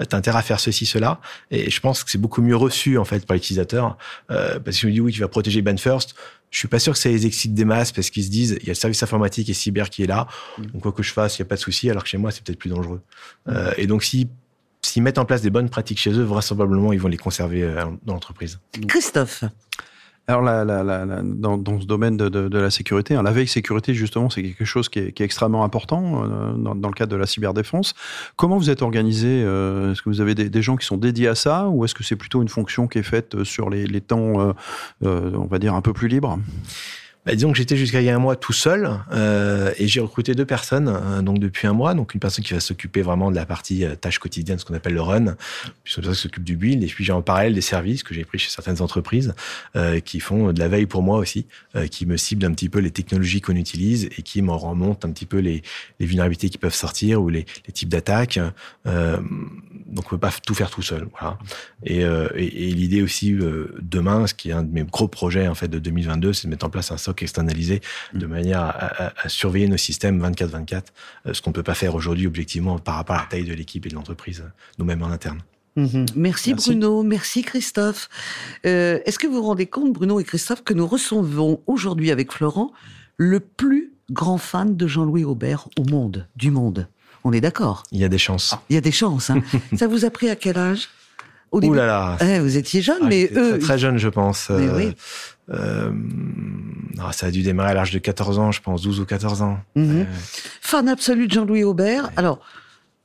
euh, 0.00 0.04
t'as 0.04 0.16
intérêt 0.16 0.38
à 0.38 0.42
faire 0.42 0.60
ceci 0.60 0.86
cela. 0.86 1.20
Et 1.50 1.70
je 1.70 1.80
pense 1.80 2.04
que 2.04 2.10
c'est 2.10 2.18
beaucoup 2.18 2.42
mieux 2.42 2.56
reçu 2.56 2.98
en 2.98 3.04
fait 3.04 3.26
par 3.26 3.34
l'utilisateur 3.34 3.96
euh, 4.30 4.58
parce 4.58 4.78
qu'il 4.78 4.88
me 4.88 4.94
dit 4.94 5.00
oui 5.00 5.12
tu 5.12 5.20
vas 5.20 5.28
protéger 5.28 5.62
Ben 5.62 5.78
First 5.78 6.14
je 6.50 6.58
suis 6.58 6.68
pas 6.68 6.78
sûr 6.78 6.92
que 6.92 6.98
ça 6.98 7.08
les 7.08 7.26
excite 7.26 7.54
des 7.54 7.64
masses 7.64 7.92
parce 7.92 8.10
qu'ils 8.10 8.24
se 8.24 8.30
disent 8.30 8.58
il 8.60 8.66
y 8.66 8.70
a 8.70 8.72
le 8.72 8.74
service 8.74 9.02
informatique 9.02 9.48
et 9.48 9.54
cyber 9.54 9.90
qui 9.90 10.02
est 10.02 10.06
là. 10.06 10.26
Mmh. 10.58 10.66
donc 10.66 10.82
quoi 10.82 10.92
que 10.92 11.02
je 11.02 11.12
fasse 11.12 11.38
il 11.38 11.40
y 11.40 11.42
a 11.42 11.46
pas 11.46 11.56
de 11.56 11.60
souci 11.60 11.90
alors 11.90 12.04
que 12.04 12.08
chez 12.08 12.18
moi 12.18 12.30
c'est 12.30 12.44
peut-être 12.44 12.58
plus 12.58 12.70
dangereux. 12.70 13.00
Mmh. 13.46 13.50
euh, 13.50 13.72
et 13.76 13.86
donc 13.86 14.04
si 14.04 14.28
s'ils 14.82 15.02
mettent 15.02 15.18
en 15.18 15.24
place 15.24 15.42
des 15.42 15.50
bonnes 15.50 15.70
pratiques 15.70 15.98
chez 15.98 16.12
eux 16.12 16.22
vraisemblablement 16.22 16.92
ils 16.92 17.00
vont 17.00 17.08
les 17.08 17.16
conserver 17.16 17.62
euh, 17.62 17.86
dans 18.04 18.14
l'entreprise. 18.14 18.60
Christophe 18.86 19.44
Alors, 20.28 20.42
la, 20.42 20.64
la, 20.64 20.84
la, 20.84 21.04
dans, 21.24 21.58
dans, 21.58 21.80
ce 21.80 21.86
domaine 21.86 22.16
de, 22.16 22.28
de, 22.28 22.46
de 22.46 22.58
la 22.58 22.70
sécurité, 22.70 23.16
hein, 23.16 23.24
la 23.24 23.32
veille 23.32 23.48
sécurité, 23.48 23.92
justement, 23.92 24.30
c'est 24.30 24.42
quelque 24.42 24.64
chose 24.64 24.88
qui 24.88 25.00
est, 25.00 25.12
qui 25.12 25.24
est 25.24 25.26
extrêmement 25.26 25.64
important 25.64 26.22
euh, 26.22 26.52
dans, 26.52 26.76
dans, 26.76 26.88
le 26.88 26.94
cadre 26.94 27.10
de 27.10 27.16
la 27.16 27.26
cyberdéfense. 27.26 27.94
Comment 28.36 28.56
vous 28.56 28.70
êtes 28.70 28.82
organisé 28.82 29.42
euh, 29.44 29.92
Est-ce 29.92 30.00
que 30.00 30.08
vous 30.08 30.20
avez 30.20 30.36
des, 30.36 30.48
des, 30.48 30.62
gens 30.62 30.76
qui 30.76 30.86
sont 30.86 30.96
dédiés 30.96 31.26
à 31.26 31.34
ça 31.34 31.68
ou 31.68 31.84
est-ce 31.84 31.94
que 31.94 32.04
c'est 32.04 32.14
plutôt 32.14 32.40
une 32.40 32.48
fonction 32.48 32.86
qui 32.86 32.98
est 32.98 33.02
faite 33.02 33.42
sur 33.42 33.68
les, 33.68 33.84
les 33.84 34.00
temps, 34.00 34.40
euh, 34.40 34.52
euh 35.04 35.32
on 35.34 35.46
va 35.46 35.58
dire, 35.58 35.74
un 35.74 35.82
peu 35.82 35.92
plus 35.92 36.06
libres? 36.06 36.38
Bah, 37.24 37.36
disons 37.36 37.52
que 37.52 37.58
j'étais 37.58 37.76
jusqu'à 37.76 38.00
il 38.00 38.04
y 38.04 38.10
a 38.10 38.16
un 38.16 38.18
mois 38.18 38.34
tout 38.34 38.52
seul 38.52 38.98
euh, 39.12 39.72
et 39.78 39.86
j'ai 39.86 40.00
recruté 40.00 40.34
deux 40.34 40.44
personnes 40.44 40.88
euh, 40.88 41.22
donc 41.22 41.38
depuis 41.38 41.68
un 41.68 41.72
mois. 41.72 41.94
Donc 41.94 42.14
une 42.14 42.20
personne 42.20 42.44
qui 42.44 42.52
va 42.52 42.58
s'occuper 42.58 43.00
vraiment 43.00 43.30
de 43.30 43.36
la 43.36 43.46
partie 43.46 43.84
euh, 43.84 43.94
tâche 43.94 44.18
quotidienne, 44.18 44.58
ce 44.58 44.64
qu'on 44.64 44.74
appelle 44.74 44.94
le 44.94 45.02
run, 45.02 45.36
puis 45.84 45.94
une 45.96 46.02
personne 46.02 46.14
qui 46.14 46.20
s'occupe 46.20 46.42
du 46.42 46.56
build 46.56 46.82
et 46.82 46.86
puis 46.86 47.04
j'ai 47.04 47.12
en 47.12 47.22
parallèle 47.22 47.54
des 47.54 47.60
services 47.60 48.02
que 48.02 48.12
j'ai 48.12 48.24
pris 48.24 48.38
chez 48.38 48.50
certaines 48.50 48.82
entreprises 48.82 49.34
euh, 49.76 50.00
qui 50.00 50.18
font 50.18 50.52
de 50.52 50.58
la 50.58 50.66
veille 50.66 50.86
pour 50.86 51.02
moi 51.02 51.18
aussi, 51.18 51.46
qui 51.90 52.06
me 52.06 52.16
ciblent 52.16 52.44
un 52.44 52.52
petit 52.52 52.68
peu 52.68 52.80
les 52.80 52.90
technologies 52.90 53.40
qu'on 53.40 53.54
utilise 53.54 54.06
et 54.06 54.22
qui 54.22 54.42
m'en 54.42 54.58
remontent 54.58 55.08
un 55.08 55.12
petit 55.12 55.26
peu 55.26 55.38
les, 55.38 55.62
vulnérabilités 56.00 56.48
qui 56.48 56.58
peuvent 56.58 56.74
sortir 56.74 57.22
ou 57.22 57.28
les, 57.28 57.44
types 57.72 57.88
d'attaques. 57.88 58.40
Donc 58.84 60.06
on 60.06 60.10
peut 60.10 60.18
pas 60.18 60.32
tout 60.44 60.54
faire 60.54 60.70
tout 60.70 60.82
seul. 60.82 61.08
Voilà. 61.18 61.38
Et 61.84 62.04
l'idée 62.72 63.02
aussi 63.02 63.36
demain, 63.80 64.26
ce 64.26 64.34
qui 64.34 64.50
est 64.50 64.52
un 64.52 64.62
de 64.62 64.72
mes 64.72 64.84
gros 64.84 65.08
projets 65.08 65.48
en 65.48 65.54
fait 65.54 65.68
de 65.68 65.78
2022, 65.78 66.32
c'est 66.32 66.46
de 66.46 66.50
mettre 66.50 66.66
en 66.66 66.70
place 66.70 66.90
un 66.90 66.96
SOC 67.12 67.22
externalisé 67.22 67.80
de 68.14 68.26
manière 68.26 68.60
à, 68.60 68.68
à, 68.68 69.12
à 69.24 69.28
surveiller 69.28 69.68
nos 69.68 69.76
systèmes 69.76 70.22
24-24, 70.22 70.82
euh, 71.26 71.34
ce 71.34 71.42
qu'on 71.42 71.52
peut 71.52 71.62
pas 71.62 71.74
faire 71.74 71.94
aujourd'hui 71.94 72.26
objectivement 72.26 72.78
par 72.78 72.96
rapport 72.96 73.16
à 73.16 73.20
la 73.20 73.26
taille 73.26 73.44
de 73.44 73.54
l'équipe 73.54 73.84
et 73.86 73.88
de 73.88 73.94
l'entreprise, 73.94 74.44
nous-mêmes 74.78 75.02
en 75.02 75.10
interne. 75.10 75.40
Mmh. 75.76 76.04
Merci, 76.16 76.50
merci, 76.50 76.54
Bruno, 76.54 77.02
merci 77.02 77.42
Christophe. 77.42 78.08
Euh, 78.66 78.98
Est-ce 79.06 79.18
que 79.18 79.26
vous 79.26 79.34
vous 79.34 79.42
rendez 79.42 79.66
compte, 79.66 79.92
Bruno 79.92 80.20
et 80.20 80.24
Christophe, 80.24 80.62
que 80.64 80.74
nous 80.74 80.86
recevons 80.86 81.60
aujourd'hui 81.66 82.10
avec 82.10 82.32
Florent 82.32 82.72
le 83.16 83.40
plus 83.40 83.92
grand 84.10 84.38
fan 84.38 84.76
de 84.76 84.86
Jean-Louis 84.86 85.24
Aubert 85.24 85.68
au 85.78 85.84
monde, 85.84 86.28
du 86.36 86.50
monde? 86.50 86.88
On 87.24 87.32
est 87.32 87.40
d'accord? 87.40 87.84
Il 87.92 88.00
y 88.00 88.04
a 88.04 88.08
des 88.08 88.18
chances. 88.18 88.54
Il 88.68 88.74
y 88.74 88.76
a 88.76 88.80
des 88.80 88.92
chances. 88.92 89.30
Hein. 89.30 89.42
Ça 89.76 89.86
vous 89.86 90.04
a 90.04 90.10
pris 90.10 90.28
à 90.28 90.36
quel 90.36 90.58
âge? 90.58 90.88
Au 91.52 91.60
début, 91.60 91.72
Ouh 91.72 91.76
là 91.76 91.86
là. 91.86 92.16
Eh, 92.20 92.40
vous 92.40 92.56
étiez 92.56 92.80
jeune, 92.80 93.02
ah, 93.02 93.06
mais 93.08 93.30
eux. 93.36 93.50
Très, 93.50 93.58
très 93.58 93.78
jeune, 93.78 93.98
je 93.98 94.08
pense. 94.08 94.50
Mais 94.50 94.68
euh, 94.68 94.76
oui. 94.76 94.94
Euh, 95.50 95.90
non, 96.96 97.12
ça 97.12 97.26
a 97.26 97.30
dû 97.30 97.42
démarrer 97.42 97.70
à 97.70 97.74
l'âge 97.74 97.92
de 97.92 97.98
14 97.98 98.38
ans, 98.38 98.52
je 98.52 98.62
pense, 98.62 98.82
12 98.82 99.00
ou 99.00 99.04
14 99.04 99.42
ans. 99.42 99.58
Mm 99.76 99.82
-hmm. 99.82 100.00
euh... 100.00 100.04
Fan 100.60 100.88
absolu 100.88 101.26
de 101.28 101.32
Jean-Louis 101.32 101.64
Aubert. 101.64 102.04
Ouais. 102.04 102.10
Alors, 102.16 102.40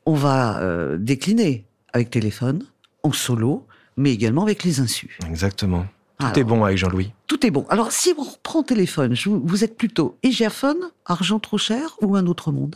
on 0.06 0.13
va 0.16 0.60
euh, 0.60 0.98
décliner 0.98 1.66
avec 1.94 2.10
téléphone, 2.10 2.63
en 3.04 3.12
solo, 3.12 3.68
mais 3.98 4.12
également 4.13 4.44
avec 4.44 4.63
les 4.63 4.80
insus. 4.80 5.18
Exactement. 5.30 5.86
Tout 6.20 6.25
Alors, 6.25 6.38
est 6.38 6.44
bon 6.44 6.63
avec 6.63 6.77
Jean-Louis. 6.77 7.12
Tout 7.27 7.46
est 7.46 7.51
bon. 7.51 7.66
Alors, 7.70 7.92
si 7.92 8.13
on 8.18 8.24
reprend 8.24 8.63
téléphone, 8.63 9.13
vous 9.25 9.63
êtes 9.63 9.75
plutôt 9.77 10.18
Égiaphone, 10.24 10.82
argent 11.06 11.39
trop 11.39 11.60
cher 11.60 11.98
ou 12.01 12.16
un 12.16 12.25
autre 12.25 12.51
monde? 12.51 12.75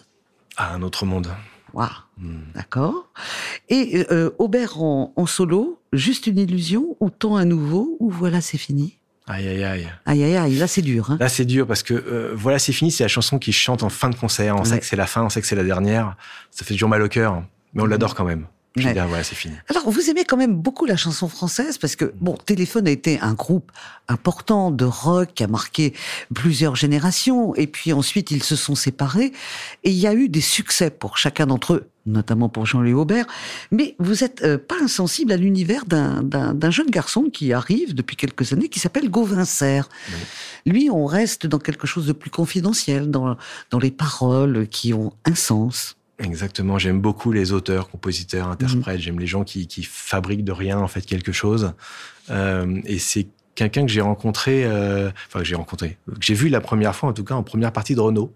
Ah, 0.58 0.74
un 0.76 0.82
autre 0.82 1.06
monde. 1.06 1.30
D'accord. 2.54 3.08
Et 3.70 4.06
euh, 4.12 4.32
Aubert 4.38 4.82
en, 4.82 5.14
en, 5.16 5.26
solo, 5.26 5.80
juste 5.94 6.28
une 6.28 6.38
illusion 6.38 6.96
ou 7.00 7.10
tant 7.10 7.36
à 7.36 7.46
nouveau 7.46 7.98
ou 8.00 8.10
voilà 8.10 8.42
c'est 8.42 8.58
fini? 8.58 8.98
Aïe 9.28 9.48
aïe 9.48 9.64
aïe. 9.64 9.90
Aïe 10.06 10.24
aïe 10.24 10.36
aïe, 10.36 10.56
là 10.56 10.68
c'est 10.68 10.82
dur. 10.82 11.12
Hein. 11.12 11.18
Là 11.20 11.30
c'est 11.30 11.46
dur 11.46 11.66
parce 11.68 11.84
que 11.84 11.94
euh, 11.94 12.34
voilà 12.36 12.60
c'est 12.60 12.74
fini, 12.74 12.92
c'est 12.92 13.04
la 13.04 13.08
chanson 13.08 13.40
qui 13.40 13.54
chante 13.54 13.84
en 13.84 13.90
fin 13.90 14.10
de 14.10 14.16
concert. 14.16 14.56
On 14.56 14.60
ouais. 14.60 14.66
sait 14.66 14.80
que 14.80 14.86
c'est 14.86 14.96
la 14.96 15.08
fin, 15.08 15.24
on 15.24 15.30
sait 15.30 15.42
que 15.42 15.48
c'est 15.48 15.56
la 15.56 15.64
dernière. 15.64 16.16
Ça 16.50 16.66
fait 16.66 16.74
toujours 16.74 16.90
mal 16.90 17.02
au 17.02 17.08
cœur, 17.08 17.44
mais 17.74 17.82
on 17.82 17.86
l'adore 17.86 18.16
quand 18.16 18.26
même. 18.26 18.46
Je 18.78 18.88
ouais. 18.88 18.94
dire, 18.94 19.06
voilà, 19.06 19.24
c'est 19.24 19.36
fini. 19.36 19.56
Alors, 19.68 19.90
vous 19.90 20.10
aimez 20.10 20.24
quand 20.24 20.38
même 20.38 20.56
beaucoup 20.56 20.86
la 20.86 20.96
chanson 20.96 21.28
française 21.28 21.78
parce 21.78 21.98
que, 21.98 22.14
bon, 22.22 22.38
Téléphone 22.38 22.88
a 22.88 22.92
été 22.92 23.20
un 23.20 23.34
groupe 23.34 23.70
important 24.08 24.72
de 24.72 24.86
rock 24.86 25.32
qui 25.36 25.44
a 25.44 25.48
marqué 25.48 25.94
plusieurs 26.34 26.78
générations 26.78 27.54
et 27.56 27.68
puis 27.68 27.92
ensuite 27.92 28.32
ils 28.32 28.44
se 28.44 28.56
sont 28.56 28.76
séparés 28.76 29.34
et 29.84 29.90
il 29.92 29.98
y 29.98 30.08
a 30.08 30.14
eu 30.14 30.30
des 30.30 30.42
succès 30.42 30.90
pour 30.90 31.18
chacun 31.18 31.48
d'entre 31.48 31.74
eux, 31.74 31.90
notamment 32.06 32.48
pour 32.48 32.66
Jean-Louis 32.66 32.94
Aubert. 32.94 33.26
Mais 33.72 33.96
vous 34.00 34.24
êtes 34.24 34.42
euh, 34.44 34.58
pas 34.58 34.76
insensible 34.82 35.34
à 35.34 35.38
l'univers 35.38 35.86
d'un 35.86 36.72
jeune 36.72 36.90
garçon 36.90 37.24
qui 37.24 37.52
arrive 37.52 37.94
depuis 37.94 38.16
quelques 38.16 38.54
années 38.54 38.70
qui 38.70 38.80
s'appelle 38.80 39.10
Gauvin 39.10 39.44
Serre. 39.44 39.90
Lui, 40.66 40.90
on 40.90 41.06
reste 41.06 41.46
dans 41.46 41.60
quelque 41.60 41.88
chose 41.88 42.06
de 42.06 42.14
plus 42.14 42.32
confidentiel, 42.32 43.12
dans, 43.12 43.36
dans 43.70 43.80
les 43.80 43.92
paroles 43.92 44.68
qui 44.70 44.94
ont 44.94 45.12
un 45.26 45.36
sens. 45.36 45.98
Exactement, 46.22 46.78
j'aime 46.78 47.02
beaucoup 47.02 47.32
les 47.32 47.52
auteurs, 47.52 47.90
compositeurs, 47.90 48.48
interprètes. 48.48 49.00
Mmh. 49.00 49.02
J'aime 49.02 49.20
les 49.20 49.28
gens 49.28 49.44
qui, 49.44 49.68
qui, 49.68 49.84
fabriquent 49.84 50.44
de 50.44 50.52
rien 50.52 50.78
en 50.78 50.88
fait 50.88 51.02
quelque 51.02 51.32
chose. 51.32 51.74
Euh, 52.30 52.80
et 52.86 53.00
c'est 53.00 53.28
quelqu'un 53.56 53.86
que 53.86 53.92
j'ai 53.92 54.02
rencontré, 54.02 54.64
euh, 54.66 55.10
enfin 55.28 55.40
que 55.40 55.46
j'ai 55.46 55.56
rencontré, 55.56 55.98
que 56.08 56.22
j'ai 56.22 56.34
vu 56.34 56.50
la 56.50 56.62
première 56.62 56.96
fois 56.96 57.10
en 57.10 57.14
tout 57.14 57.24
cas 57.24 57.36
en 57.36 57.44
première 57.44 57.72
partie 57.72 57.96
de 57.96 58.00
Renault 58.00 58.34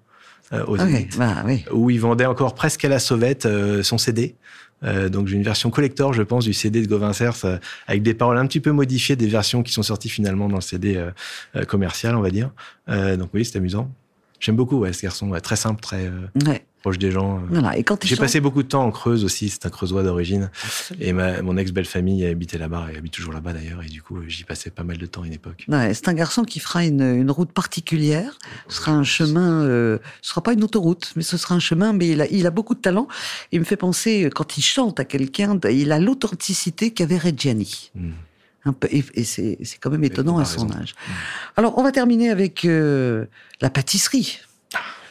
euh, 0.53 0.63
aux 0.67 0.79
okay, 0.79 1.07
bah, 1.17 1.43
oui. 1.45 1.65
où 1.71 1.89
il 1.89 1.99
vendait 1.99 2.27
encore 2.27 2.53
presque 2.53 2.85
à 2.85 2.89
la 2.89 2.99
sauvette 2.99 3.47
euh, 3.47 3.81
son 3.81 3.97
CD. 3.97 4.35
Euh, 4.83 5.09
donc 5.09 5.27
j'ai 5.27 5.35
une 5.35 5.43
version 5.43 5.71
collector, 5.71 6.13
je 6.13 6.21
pense, 6.21 6.43
du 6.43 6.53
CD 6.53 6.83
de 6.83 6.87
Gauvin 6.87 7.13
Cers 7.13 7.59
avec 7.87 8.03
des 8.03 8.13
paroles 8.13 8.37
un 8.37 8.45
petit 8.45 8.59
peu 8.59 8.71
modifiées 8.71 9.15
des 9.15 9.27
versions 9.27 9.63
qui 9.63 9.73
sont 9.73 9.81
sorties 9.81 10.09
finalement 10.09 10.47
dans 10.47 10.57
le 10.57 10.61
CD 10.61 11.03
commercial, 11.67 12.15
on 12.15 12.21
va 12.21 12.29
dire. 12.29 12.51
donc 12.87 13.29
oui, 13.33 13.45
c'est 13.45 13.57
amusant. 13.57 13.89
J'aime 14.39 14.55
beaucoup 14.55 14.77
ouais, 14.77 14.93
ce 14.93 15.01
garçon, 15.01 15.29
ouais, 15.29 15.41
très 15.41 15.55
simple, 15.55 15.81
très 15.81 16.11
ouais 16.45 16.63
proche 16.85 16.99
des 16.99 17.09
gens. 17.09 17.41
Voilà. 17.49 17.75
Et 17.79 17.83
quand 17.83 18.05
j'ai 18.05 18.15
passé 18.15 18.39
beaucoup 18.39 18.61
de 18.61 18.67
temps 18.67 18.85
en 18.85 18.91
Creuse 18.91 19.25
aussi, 19.25 19.49
c'est 19.49 19.65
un 19.65 19.71
Creusois 19.71 20.03
d'origine. 20.03 20.51
Et 20.99 21.13
ma, 21.13 21.41
mon 21.41 21.57
ex 21.57 21.71
belle 21.71 21.85
famille 21.85 22.23
habitait 22.23 22.59
là-bas 22.59 22.89
et 22.93 22.97
habite 22.97 23.11
toujours 23.11 23.33
là-bas 23.33 23.53
d'ailleurs. 23.53 23.81
Et 23.81 23.87
du 23.87 24.03
coup, 24.03 24.19
j'y 24.27 24.43
passais 24.43 24.69
pas 24.69 24.83
mal 24.83 24.99
de 24.99 25.05
temps 25.07 25.23
à 25.23 25.25
une 25.25 25.33
époque. 25.33 25.65
Ouais, 25.67 25.95
c'est 25.95 26.09
un 26.09 26.13
garçon 26.13 26.43
qui 26.43 26.59
fera 26.59 26.85
une, 26.85 27.01
une 27.01 27.31
route 27.31 27.51
particulière. 27.51 28.37
Ce 28.67 28.77
sera 28.77 28.91
un 28.91 29.03
chemin, 29.03 29.63
euh, 29.63 29.97
ce 30.21 30.29
sera 30.29 30.43
pas 30.43 30.53
une 30.53 30.63
autoroute, 30.63 31.11
mais 31.15 31.23
ce 31.23 31.37
sera 31.37 31.55
un 31.55 31.59
chemin. 31.59 31.91
Mais 31.91 32.09
il 32.09 32.21
a, 32.21 32.27
il 32.27 32.45
a 32.45 32.51
beaucoup 32.51 32.75
de 32.75 32.81
talent. 32.81 33.07
Il 33.51 33.61
me 33.61 33.65
fait 33.65 33.77
penser 33.77 34.29
quand 34.35 34.55
il 34.59 34.61
chante 34.61 34.99
à 34.99 35.05
quelqu'un, 35.05 35.59
il 35.71 35.91
a 35.91 35.97
l'authenticité 35.97 36.91
qu'avait 36.91 37.17
Reggiani. 37.17 37.89
Mm. 37.95 38.11
Un 38.65 38.73
peu, 38.73 38.87
et, 38.91 39.03
et 39.15 39.23
c'est 39.23 39.57
quand 39.79 39.89
même 39.89 40.03
étonnant 40.03 40.37
à 40.37 40.45
son 40.45 40.71
âge. 40.71 40.93
Mmh. 40.93 41.11
Alors, 41.57 41.77
on 41.77 41.83
va 41.83 41.91
terminer 41.91 42.29
avec 42.29 42.65
euh, 42.65 43.25
la 43.61 43.69
pâtisserie. 43.69 44.39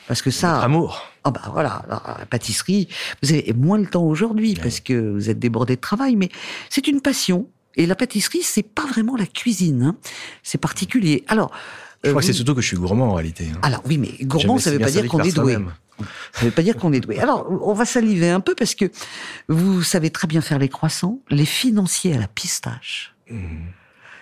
Parce 0.07 0.23
que 0.23 0.31
ça. 0.31 0.53
Notre 0.53 0.65
amour. 0.65 1.14
Ah 1.25 1.31
bah 1.31 1.43
voilà, 1.53 1.83
la 1.89 2.27
pâtisserie, 2.27 2.89
vous 3.23 3.33
avez 3.33 3.55
moins 3.55 3.79
le 3.79 3.87
temps 3.87 4.05
aujourd'hui 4.05 4.55
ouais. 4.55 4.63
parce 4.63 4.81
que 4.81 5.13
vous 5.13 5.31
êtes 5.31 5.39
débordé 5.39 5.77
de 5.77 5.81
travail, 5.81 6.17
mais 6.17 6.29
c'est 6.69 6.87
une 6.87 7.01
passion. 7.01 7.49
Et 7.77 7.87
la 7.87 7.95
pâtisserie, 7.95 8.43
c'est 8.43 8.63
pas 8.63 8.87
vraiment 8.87 9.17
la 9.17 9.27
cuisine, 9.27 9.83
hein. 9.83 9.97
c'est 10.43 10.59
particulier. 10.59 11.25
Alors, 11.27 11.51
je 12.05 12.11
crois 12.11 12.19
euh, 12.19 12.21
que 12.21 12.27
c'est 12.27 12.35
surtout 12.35 12.55
que 12.55 12.61
je 12.61 12.67
suis 12.67 12.77
gourmand 12.77 13.09
en 13.09 13.15
réalité. 13.15 13.49
Hein. 13.53 13.59
Alors 13.63 13.83
oui, 13.87 13.97
mais 13.97 14.13
gourmand, 14.23 14.59
ça 14.59 14.71
veut 14.71 14.79
pas 14.79 14.91
dire 14.91 15.09
qu'on 15.09 15.23
est 15.23 15.35
doué. 15.35 15.57
Ça 16.33 16.45
veut 16.45 16.51
pas 16.51 16.63
dire 16.63 16.77
qu'on 16.77 16.93
est 16.93 17.01
doué. 17.01 17.19
Alors, 17.19 17.47
on 17.51 17.73
va 17.73 17.85
saliver 17.85 18.29
un 18.29 18.41
peu 18.41 18.55
parce 18.55 18.75
que 18.75 18.91
vous 19.49 19.83
savez 19.83 20.11
très 20.11 20.27
bien 20.27 20.41
faire 20.41 20.59
les 20.59 20.69
croissants, 20.69 21.21
les 21.31 21.47
financiers 21.47 22.15
à 22.15 22.19
la 22.19 22.29
pistache. 22.29 23.15
Mmh. 23.31 23.39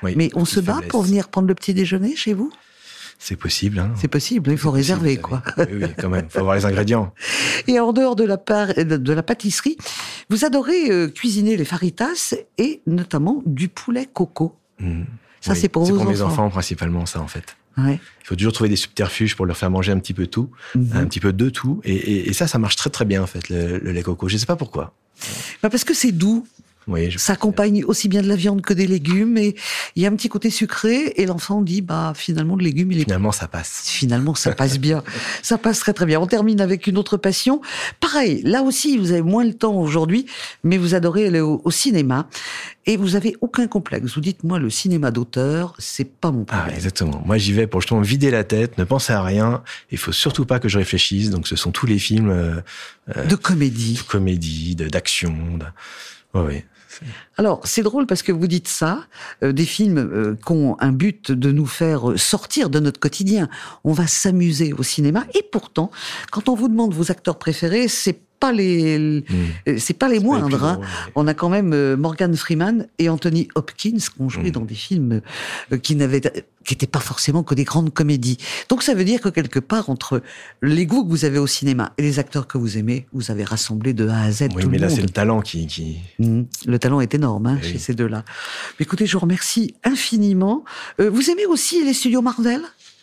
Oui, 0.04 0.14
mais 0.16 0.30
on 0.34 0.44
se 0.44 0.60
bat 0.60 0.74
faiblesse. 0.74 0.90
pour 0.90 1.02
venir 1.02 1.28
prendre 1.28 1.48
le 1.48 1.54
petit 1.54 1.74
déjeuner 1.74 2.14
chez 2.14 2.34
vous? 2.34 2.52
C'est 3.22 3.36
possible. 3.36 3.78
Hein. 3.78 3.92
C'est 3.96 4.08
possible, 4.08 4.50
il 4.50 4.58
faut 4.58 4.72
réserver, 4.72 5.16
quoi. 5.16 5.44
Oui, 5.56 5.64
oui, 5.74 5.86
quand 5.96 6.08
même, 6.08 6.26
il 6.28 6.32
faut 6.32 6.40
avoir 6.40 6.56
les 6.56 6.64
ingrédients. 6.64 7.14
Et 7.68 7.78
en 7.78 7.92
dehors 7.92 8.16
de 8.16 8.24
la, 8.24 8.36
par... 8.36 8.74
de 8.74 9.12
la 9.12 9.22
pâtisserie, 9.22 9.76
vous 10.28 10.44
adorez 10.44 10.90
euh, 10.90 11.06
cuisiner 11.06 11.56
les 11.56 11.64
faritas 11.64 12.34
et 12.58 12.82
notamment 12.84 13.40
du 13.46 13.68
poulet 13.68 14.08
coco. 14.12 14.56
Mmh. 14.80 15.02
Ça, 15.40 15.52
oui, 15.52 15.58
c'est 15.60 15.68
pour 15.68 15.84
vos 15.84 15.92
pour 15.94 16.02
enfants. 16.02 16.10
mes 16.10 16.22
enfants, 16.22 16.50
principalement, 16.50 17.06
ça, 17.06 17.20
en 17.20 17.28
fait. 17.28 17.56
Ouais. 17.78 18.00
Il 18.22 18.26
faut 18.26 18.34
toujours 18.34 18.52
trouver 18.52 18.70
des 18.70 18.76
subterfuges 18.76 19.36
pour 19.36 19.46
leur 19.46 19.56
faire 19.56 19.70
manger 19.70 19.92
un 19.92 20.00
petit 20.00 20.14
peu 20.14 20.26
tout, 20.26 20.50
mmh. 20.74 20.96
un 20.96 21.04
petit 21.04 21.20
peu 21.20 21.32
de 21.32 21.48
tout. 21.48 21.80
Et, 21.84 21.94
et, 21.94 22.28
et, 22.28 22.32
ça, 22.32 22.48
ça 22.48 22.58
marche 22.58 22.74
très 22.74 22.90
très 22.90 23.04
bien, 23.04 23.22
en 23.22 23.28
fait, 23.28 23.48
le, 23.50 23.78
le 23.78 23.92
lait 23.92 24.02
coco. 24.02 24.28
Je 24.28 24.34
ne 24.34 24.38
sais 24.40 24.46
pas 24.46 24.56
pourquoi. 24.56 24.94
Bah 25.62 25.70
parce 25.70 25.84
que 25.84 25.94
c'est 25.94 26.10
doux. 26.10 26.44
Oui, 26.88 27.14
ça 27.16 27.34
accompagne 27.34 27.84
aussi 27.84 28.08
bien 28.08 28.22
de 28.22 28.28
la 28.28 28.34
viande 28.34 28.60
que 28.60 28.74
des 28.74 28.86
légumes 28.86 29.38
et 29.38 29.54
il 29.94 30.02
y 30.02 30.06
a 30.06 30.08
un 30.08 30.16
petit 30.16 30.28
côté 30.28 30.50
sucré 30.50 31.12
et 31.16 31.26
l'enfant 31.26 31.62
dit 31.62 31.80
bah 31.80 32.12
finalement 32.16 32.56
le 32.56 32.64
légume 32.64 32.90
il 32.92 33.00
est 33.00 33.04
finalement 33.04 33.30
ça 33.30 33.46
passe. 33.46 33.84
Finalement 33.86 34.34
ça 34.34 34.52
passe 34.52 34.78
bien. 34.78 35.02
Ça 35.42 35.58
passe 35.58 35.80
très 35.80 35.92
très 35.92 36.06
bien. 36.06 36.20
On 36.20 36.26
termine 36.26 36.60
avec 36.60 36.86
une 36.86 36.96
autre 36.96 37.16
passion. 37.16 37.60
Pareil 38.00 38.42
là 38.42 38.62
aussi 38.62 38.98
vous 38.98 39.12
avez 39.12 39.22
moins 39.22 39.44
le 39.44 39.54
temps 39.54 39.74
aujourd'hui 39.74 40.26
mais 40.64 40.78
vous 40.78 40.94
adorez 40.94 41.26
aller 41.26 41.40
au, 41.40 41.60
au, 41.64 41.70
cinéma 41.70 42.28
et 42.86 42.96
vous 42.96 43.16
avez 43.16 43.36
aucun 43.40 43.66
complexe. 43.66 44.14
Vous 44.14 44.20
dites 44.20 44.42
moi 44.42 44.58
le 44.58 44.70
cinéma 44.70 45.10
d'auteur 45.10 45.74
c'est 45.78 46.04
pas 46.04 46.30
mon 46.30 46.44
problème. 46.44 46.68
ah, 46.70 46.74
exactement. 46.74 47.22
Moi 47.24 47.38
j'y 47.38 47.52
vais 47.52 47.66
pour 47.66 47.80
justement 47.80 48.00
vider 48.00 48.30
la 48.30 48.44
tête 48.44 48.78
ne 48.78 48.84
penser 48.84 49.12
à 49.12 49.22
rien. 49.22 49.62
Il 49.90 49.98
faut 49.98 50.12
surtout 50.12 50.46
pas 50.46 50.58
que 50.58 50.68
je 50.68 50.78
réfléchisse. 50.78 51.30
Donc 51.30 51.46
ce 51.46 51.56
sont 51.56 51.70
tous 51.70 51.86
les 51.86 51.98
films 51.98 52.30
euh, 52.30 53.24
de 53.26 53.36
comédie. 53.36 53.94
de 53.94 54.02
comédie 54.02 54.74
d'action 54.74 55.32
de... 55.58 55.64
Oh 56.34 56.44
oui. 56.46 56.64
Alors, 57.36 57.60
c'est 57.64 57.82
drôle 57.82 58.06
parce 58.06 58.22
que 58.22 58.32
vous 58.32 58.46
dites 58.46 58.68
ça, 58.68 59.06
euh, 59.42 59.52
des 59.52 59.64
films 59.64 59.98
euh, 59.98 60.36
qui 60.44 60.52
ont 60.52 60.76
un 60.80 60.92
but 60.92 61.32
de 61.32 61.52
nous 61.52 61.66
faire 61.66 62.12
sortir 62.16 62.70
de 62.70 62.80
notre 62.80 63.00
quotidien. 63.00 63.48
On 63.84 63.92
va 63.92 64.06
s'amuser 64.06 64.72
au 64.72 64.82
cinéma 64.82 65.24
et 65.34 65.42
pourtant, 65.50 65.90
quand 66.30 66.48
on 66.48 66.54
vous 66.54 66.68
demande 66.68 66.94
vos 66.94 67.10
acteurs 67.10 67.38
préférés, 67.38 67.88
c'est 67.88 68.20
pas 68.42 68.52
les, 68.52 68.98
Hmm. 68.98 69.24
c'est 69.64 69.64
pas 69.64 69.72
les 69.72 69.78
C'est 69.78 69.94
pas 69.94 70.08
les 70.08 70.20
moindres. 70.20 70.64
hein. 70.64 70.80
On 71.14 71.26
a 71.28 71.34
quand 71.34 71.48
même 71.48 71.72
euh, 71.72 71.96
Morgan 71.96 72.34
Freeman 72.36 72.86
et 72.98 73.08
Anthony 73.08 73.46
Hopkins 73.54 73.96
qui 74.12 74.20
ont 74.20 74.28
joué 74.28 74.48
Mm. 74.48 74.56
dans 74.58 74.64
des 74.72 74.74
films 74.86 75.20
euh, 75.72 75.78
qui 75.78 75.94
n'avaient 75.96 76.20
qui 76.64 76.74
n'étaient 76.74 76.86
pas 76.86 77.00
forcément 77.00 77.42
que 77.42 77.54
des 77.56 77.64
grandes 77.64 77.92
comédies. 77.92 78.38
Donc 78.68 78.82
ça 78.82 78.94
veut 78.94 79.04
dire 79.04 79.20
que 79.20 79.28
quelque 79.28 79.58
part 79.58 79.90
entre 79.90 80.22
les 80.62 80.86
goûts 80.86 81.04
que 81.04 81.10
vous 81.10 81.24
avez 81.24 81.38
au 81.38 81.46
cinéma 81.48 81.92
et 81.98 82.02
les 82.02 82.18
acteurs 82.20 82.46
que 82.46 82.56
vous 82.58 82.78
aimez, 82.78 83.06
vous 83.12 83.30
avez 83.32 83.42
rassemblé 83.44 83.92
de 83.94 84.06
A 84.08 84.20
à 84.22 84.30
Z 84.32 84.48
Oui, 84.54 84.62
tout 84.62 84.70
mais 84.70 84.78
le 84.78 84.86
là, 84.86 84.88
c'est 84.90 85.02
le 85.02 85.08
talent 85.08 85.40
qui, 85.40 85.66
qui... 85.66 85.98
Mm. 86.20 86.42
Le 86.66 86.78
talent 86.78 87.00
est 87.00 87.14
énorme 87.14 87.46
hein, 87.46 87.58
Eh 87.60 87.64
chez 87.66 87.72
oui. 87.74 87.78
ces 87.80 87.94
deux-là. 87.94 88.24
Mais 88.78 88.84
Écoutez, 88.84 89.06
je 89.06 89.12
vous 89.14 89.20
remercie 89.26 89.74
infiniment. 89.84 90.64
Euh, 91.00 91.10
vous 91.10 91.30
aimez 91.30 91.46
aussi 91.46 91.84
les 91.84 91.94
studios 91.94 92.22
Marvel? 92.22 92.60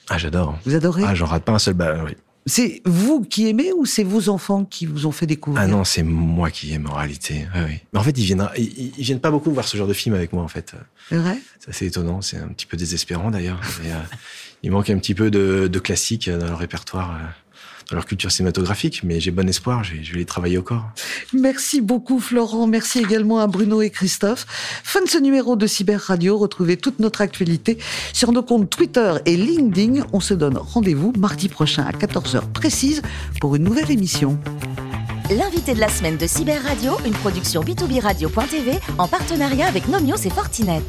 Ah, 0.10 0.18
j'adore. 0.18 0.58
Vous 0.66 0.76
adorez? 0.76 1.04
Ah, 1.06 1.14
j'en 1.16 1.26
rate 1.28 1.44
pas 1.44 1.52
un 1.54 1.60
seul. 1.60 1.74
Bah, 1.76 1.96
oui. 2.06 2.14
C'est 2.46 2.82
vous 2.86 3.22
qui 3.22 3.48
aimez 3.48 3.72
ou 3.74 3.86
c'est 3.86 4.04
vos 4.04 4.30
enfants 4.30 4.66
qui 4.66 4.86
vous 4.86 5.06
ont 5.06 5.12
fait 5.12 5.28
découvrir? 5.28 5.62
Ah 5.62 5.68
non, 5.68 5.84
c'est 5.84 6.04
moi 6.04 6.50
qui 6.50 6.74
aime 6.74 6.88
en 6.88 6.94
réalité. 6.94 7.48
Oui. 7.54 7.80
Mais 7.94 8.00
en 8.00 8.04
fait, 8.04 8.18
ils 8.18 8.26
viennent, 8.26 8.50
ils, 8.58 8.94
ils 8.98 9.04
viennent 9.04 9.20
pas 9.20 9.30
beaucoup 9.30 9.52
voir 9.52 9.68
ce 9.68 9.78
genre 9.78 9.88
de 9.88 9.94
film 9.94 10.16
avec 10.16 10.34
moi, 10.34 10.44
en 10.44 10.48
fait. 10.48 10.74
C'est 11.10 11.18
vrai? 11.18 11.38
C'est 11.60 11.70
assez 11.70 11.86
étonnant, 11.86 12.22
c'est 12.22 12.38
un 12.38 12.48
petit 12.48 12.66
peu 12.66 12.78
désespérant 12.78 13.30
d'ailleurs. 13.30 13.60
Euh, 13.86 14.02
il 14.64 14.72
manque 14.72 14.90
un 14.90 14.98
petit 14.98 15.14
peu 15.14 15.30
de, 15.30 15.68
de 15.72 15.80
classique 15.80 16.30
dans 16.30 16.48
leur 16.48 16.58
répertoire, 16.58 17.12
euh, 17.12 17.26
dans 17.90 17.96
leur 17.96 18.06
culture 18.06 18.32
cinématographique, 18.32 19.02
mais 19.04 19.20
j'ai 19.20 19.32
bon 19.32 19.48
espoir, 19.48 19.84
je 19.84 19.96
vais, 19.96 20.04
je 20.04 20.14
vais 20.14 20.20
les 20.20 20.26
travailler 20.26 20.58
au 20.58 20.62
corps. 20.62 20.90
Merci 21.34 21.82
beaucoup 21.82 22.20
Florent, 22.20 22.68
merci 22.68 23.00
également 23.00 23.40
à 23.40 23.48
Bruno 23.48 23.82
et 23.82 23.90
Christophe. 23.90 24.46
Fin 24.84 25.02
de 25.02 25.10
ce 25.10 25.18
numéro 25.18 25.56
de 25.56 25.68
Cyber 25.68 26.00
Radio, 26.00 26.38
retrouvez 26.38 26.78
toute 26.78 27.00
notre 27.00 27.22
actualité 27.22 27.78
sur 28.14 28.32
nos 28.32 28.44
comptes 28.44 28.70
Twitter 28.70 29.14
et 29.26 29.36
LinkedIn. 29.36 30.06
On 30.14 30.20
se 30.20 30.34
donne 30.34 30.58
rendez-vous 30.58 31.14
mardi 31.18 31.50
prochain 31.50 31.84
à 31.84 31.92
14h 31.92 32.52
précise 32.52 33.02
pour 33.42 33.56
une 33.56 33.64
nouvelle 33.64 33.92
émission. 33.92 34.40
L'invité 35.32 35.76
de 35.76 35.80
la 35.80 35.90
semaine 35.90 36.18
de 36.18 36.26
Cyber 36.26 36.62
Radio, 36.64 36.94
une 37.06 37.14
production 37.14 37.62
b2b 37.62 38.02
radio.tv 38.02 38.80
en 38.98 39.08
partenariat 39.08 39.68
avec 39.68 39.88
Nomios 39.88 40.18
et 40.26 40.30
Fortinet. 40.32 40.82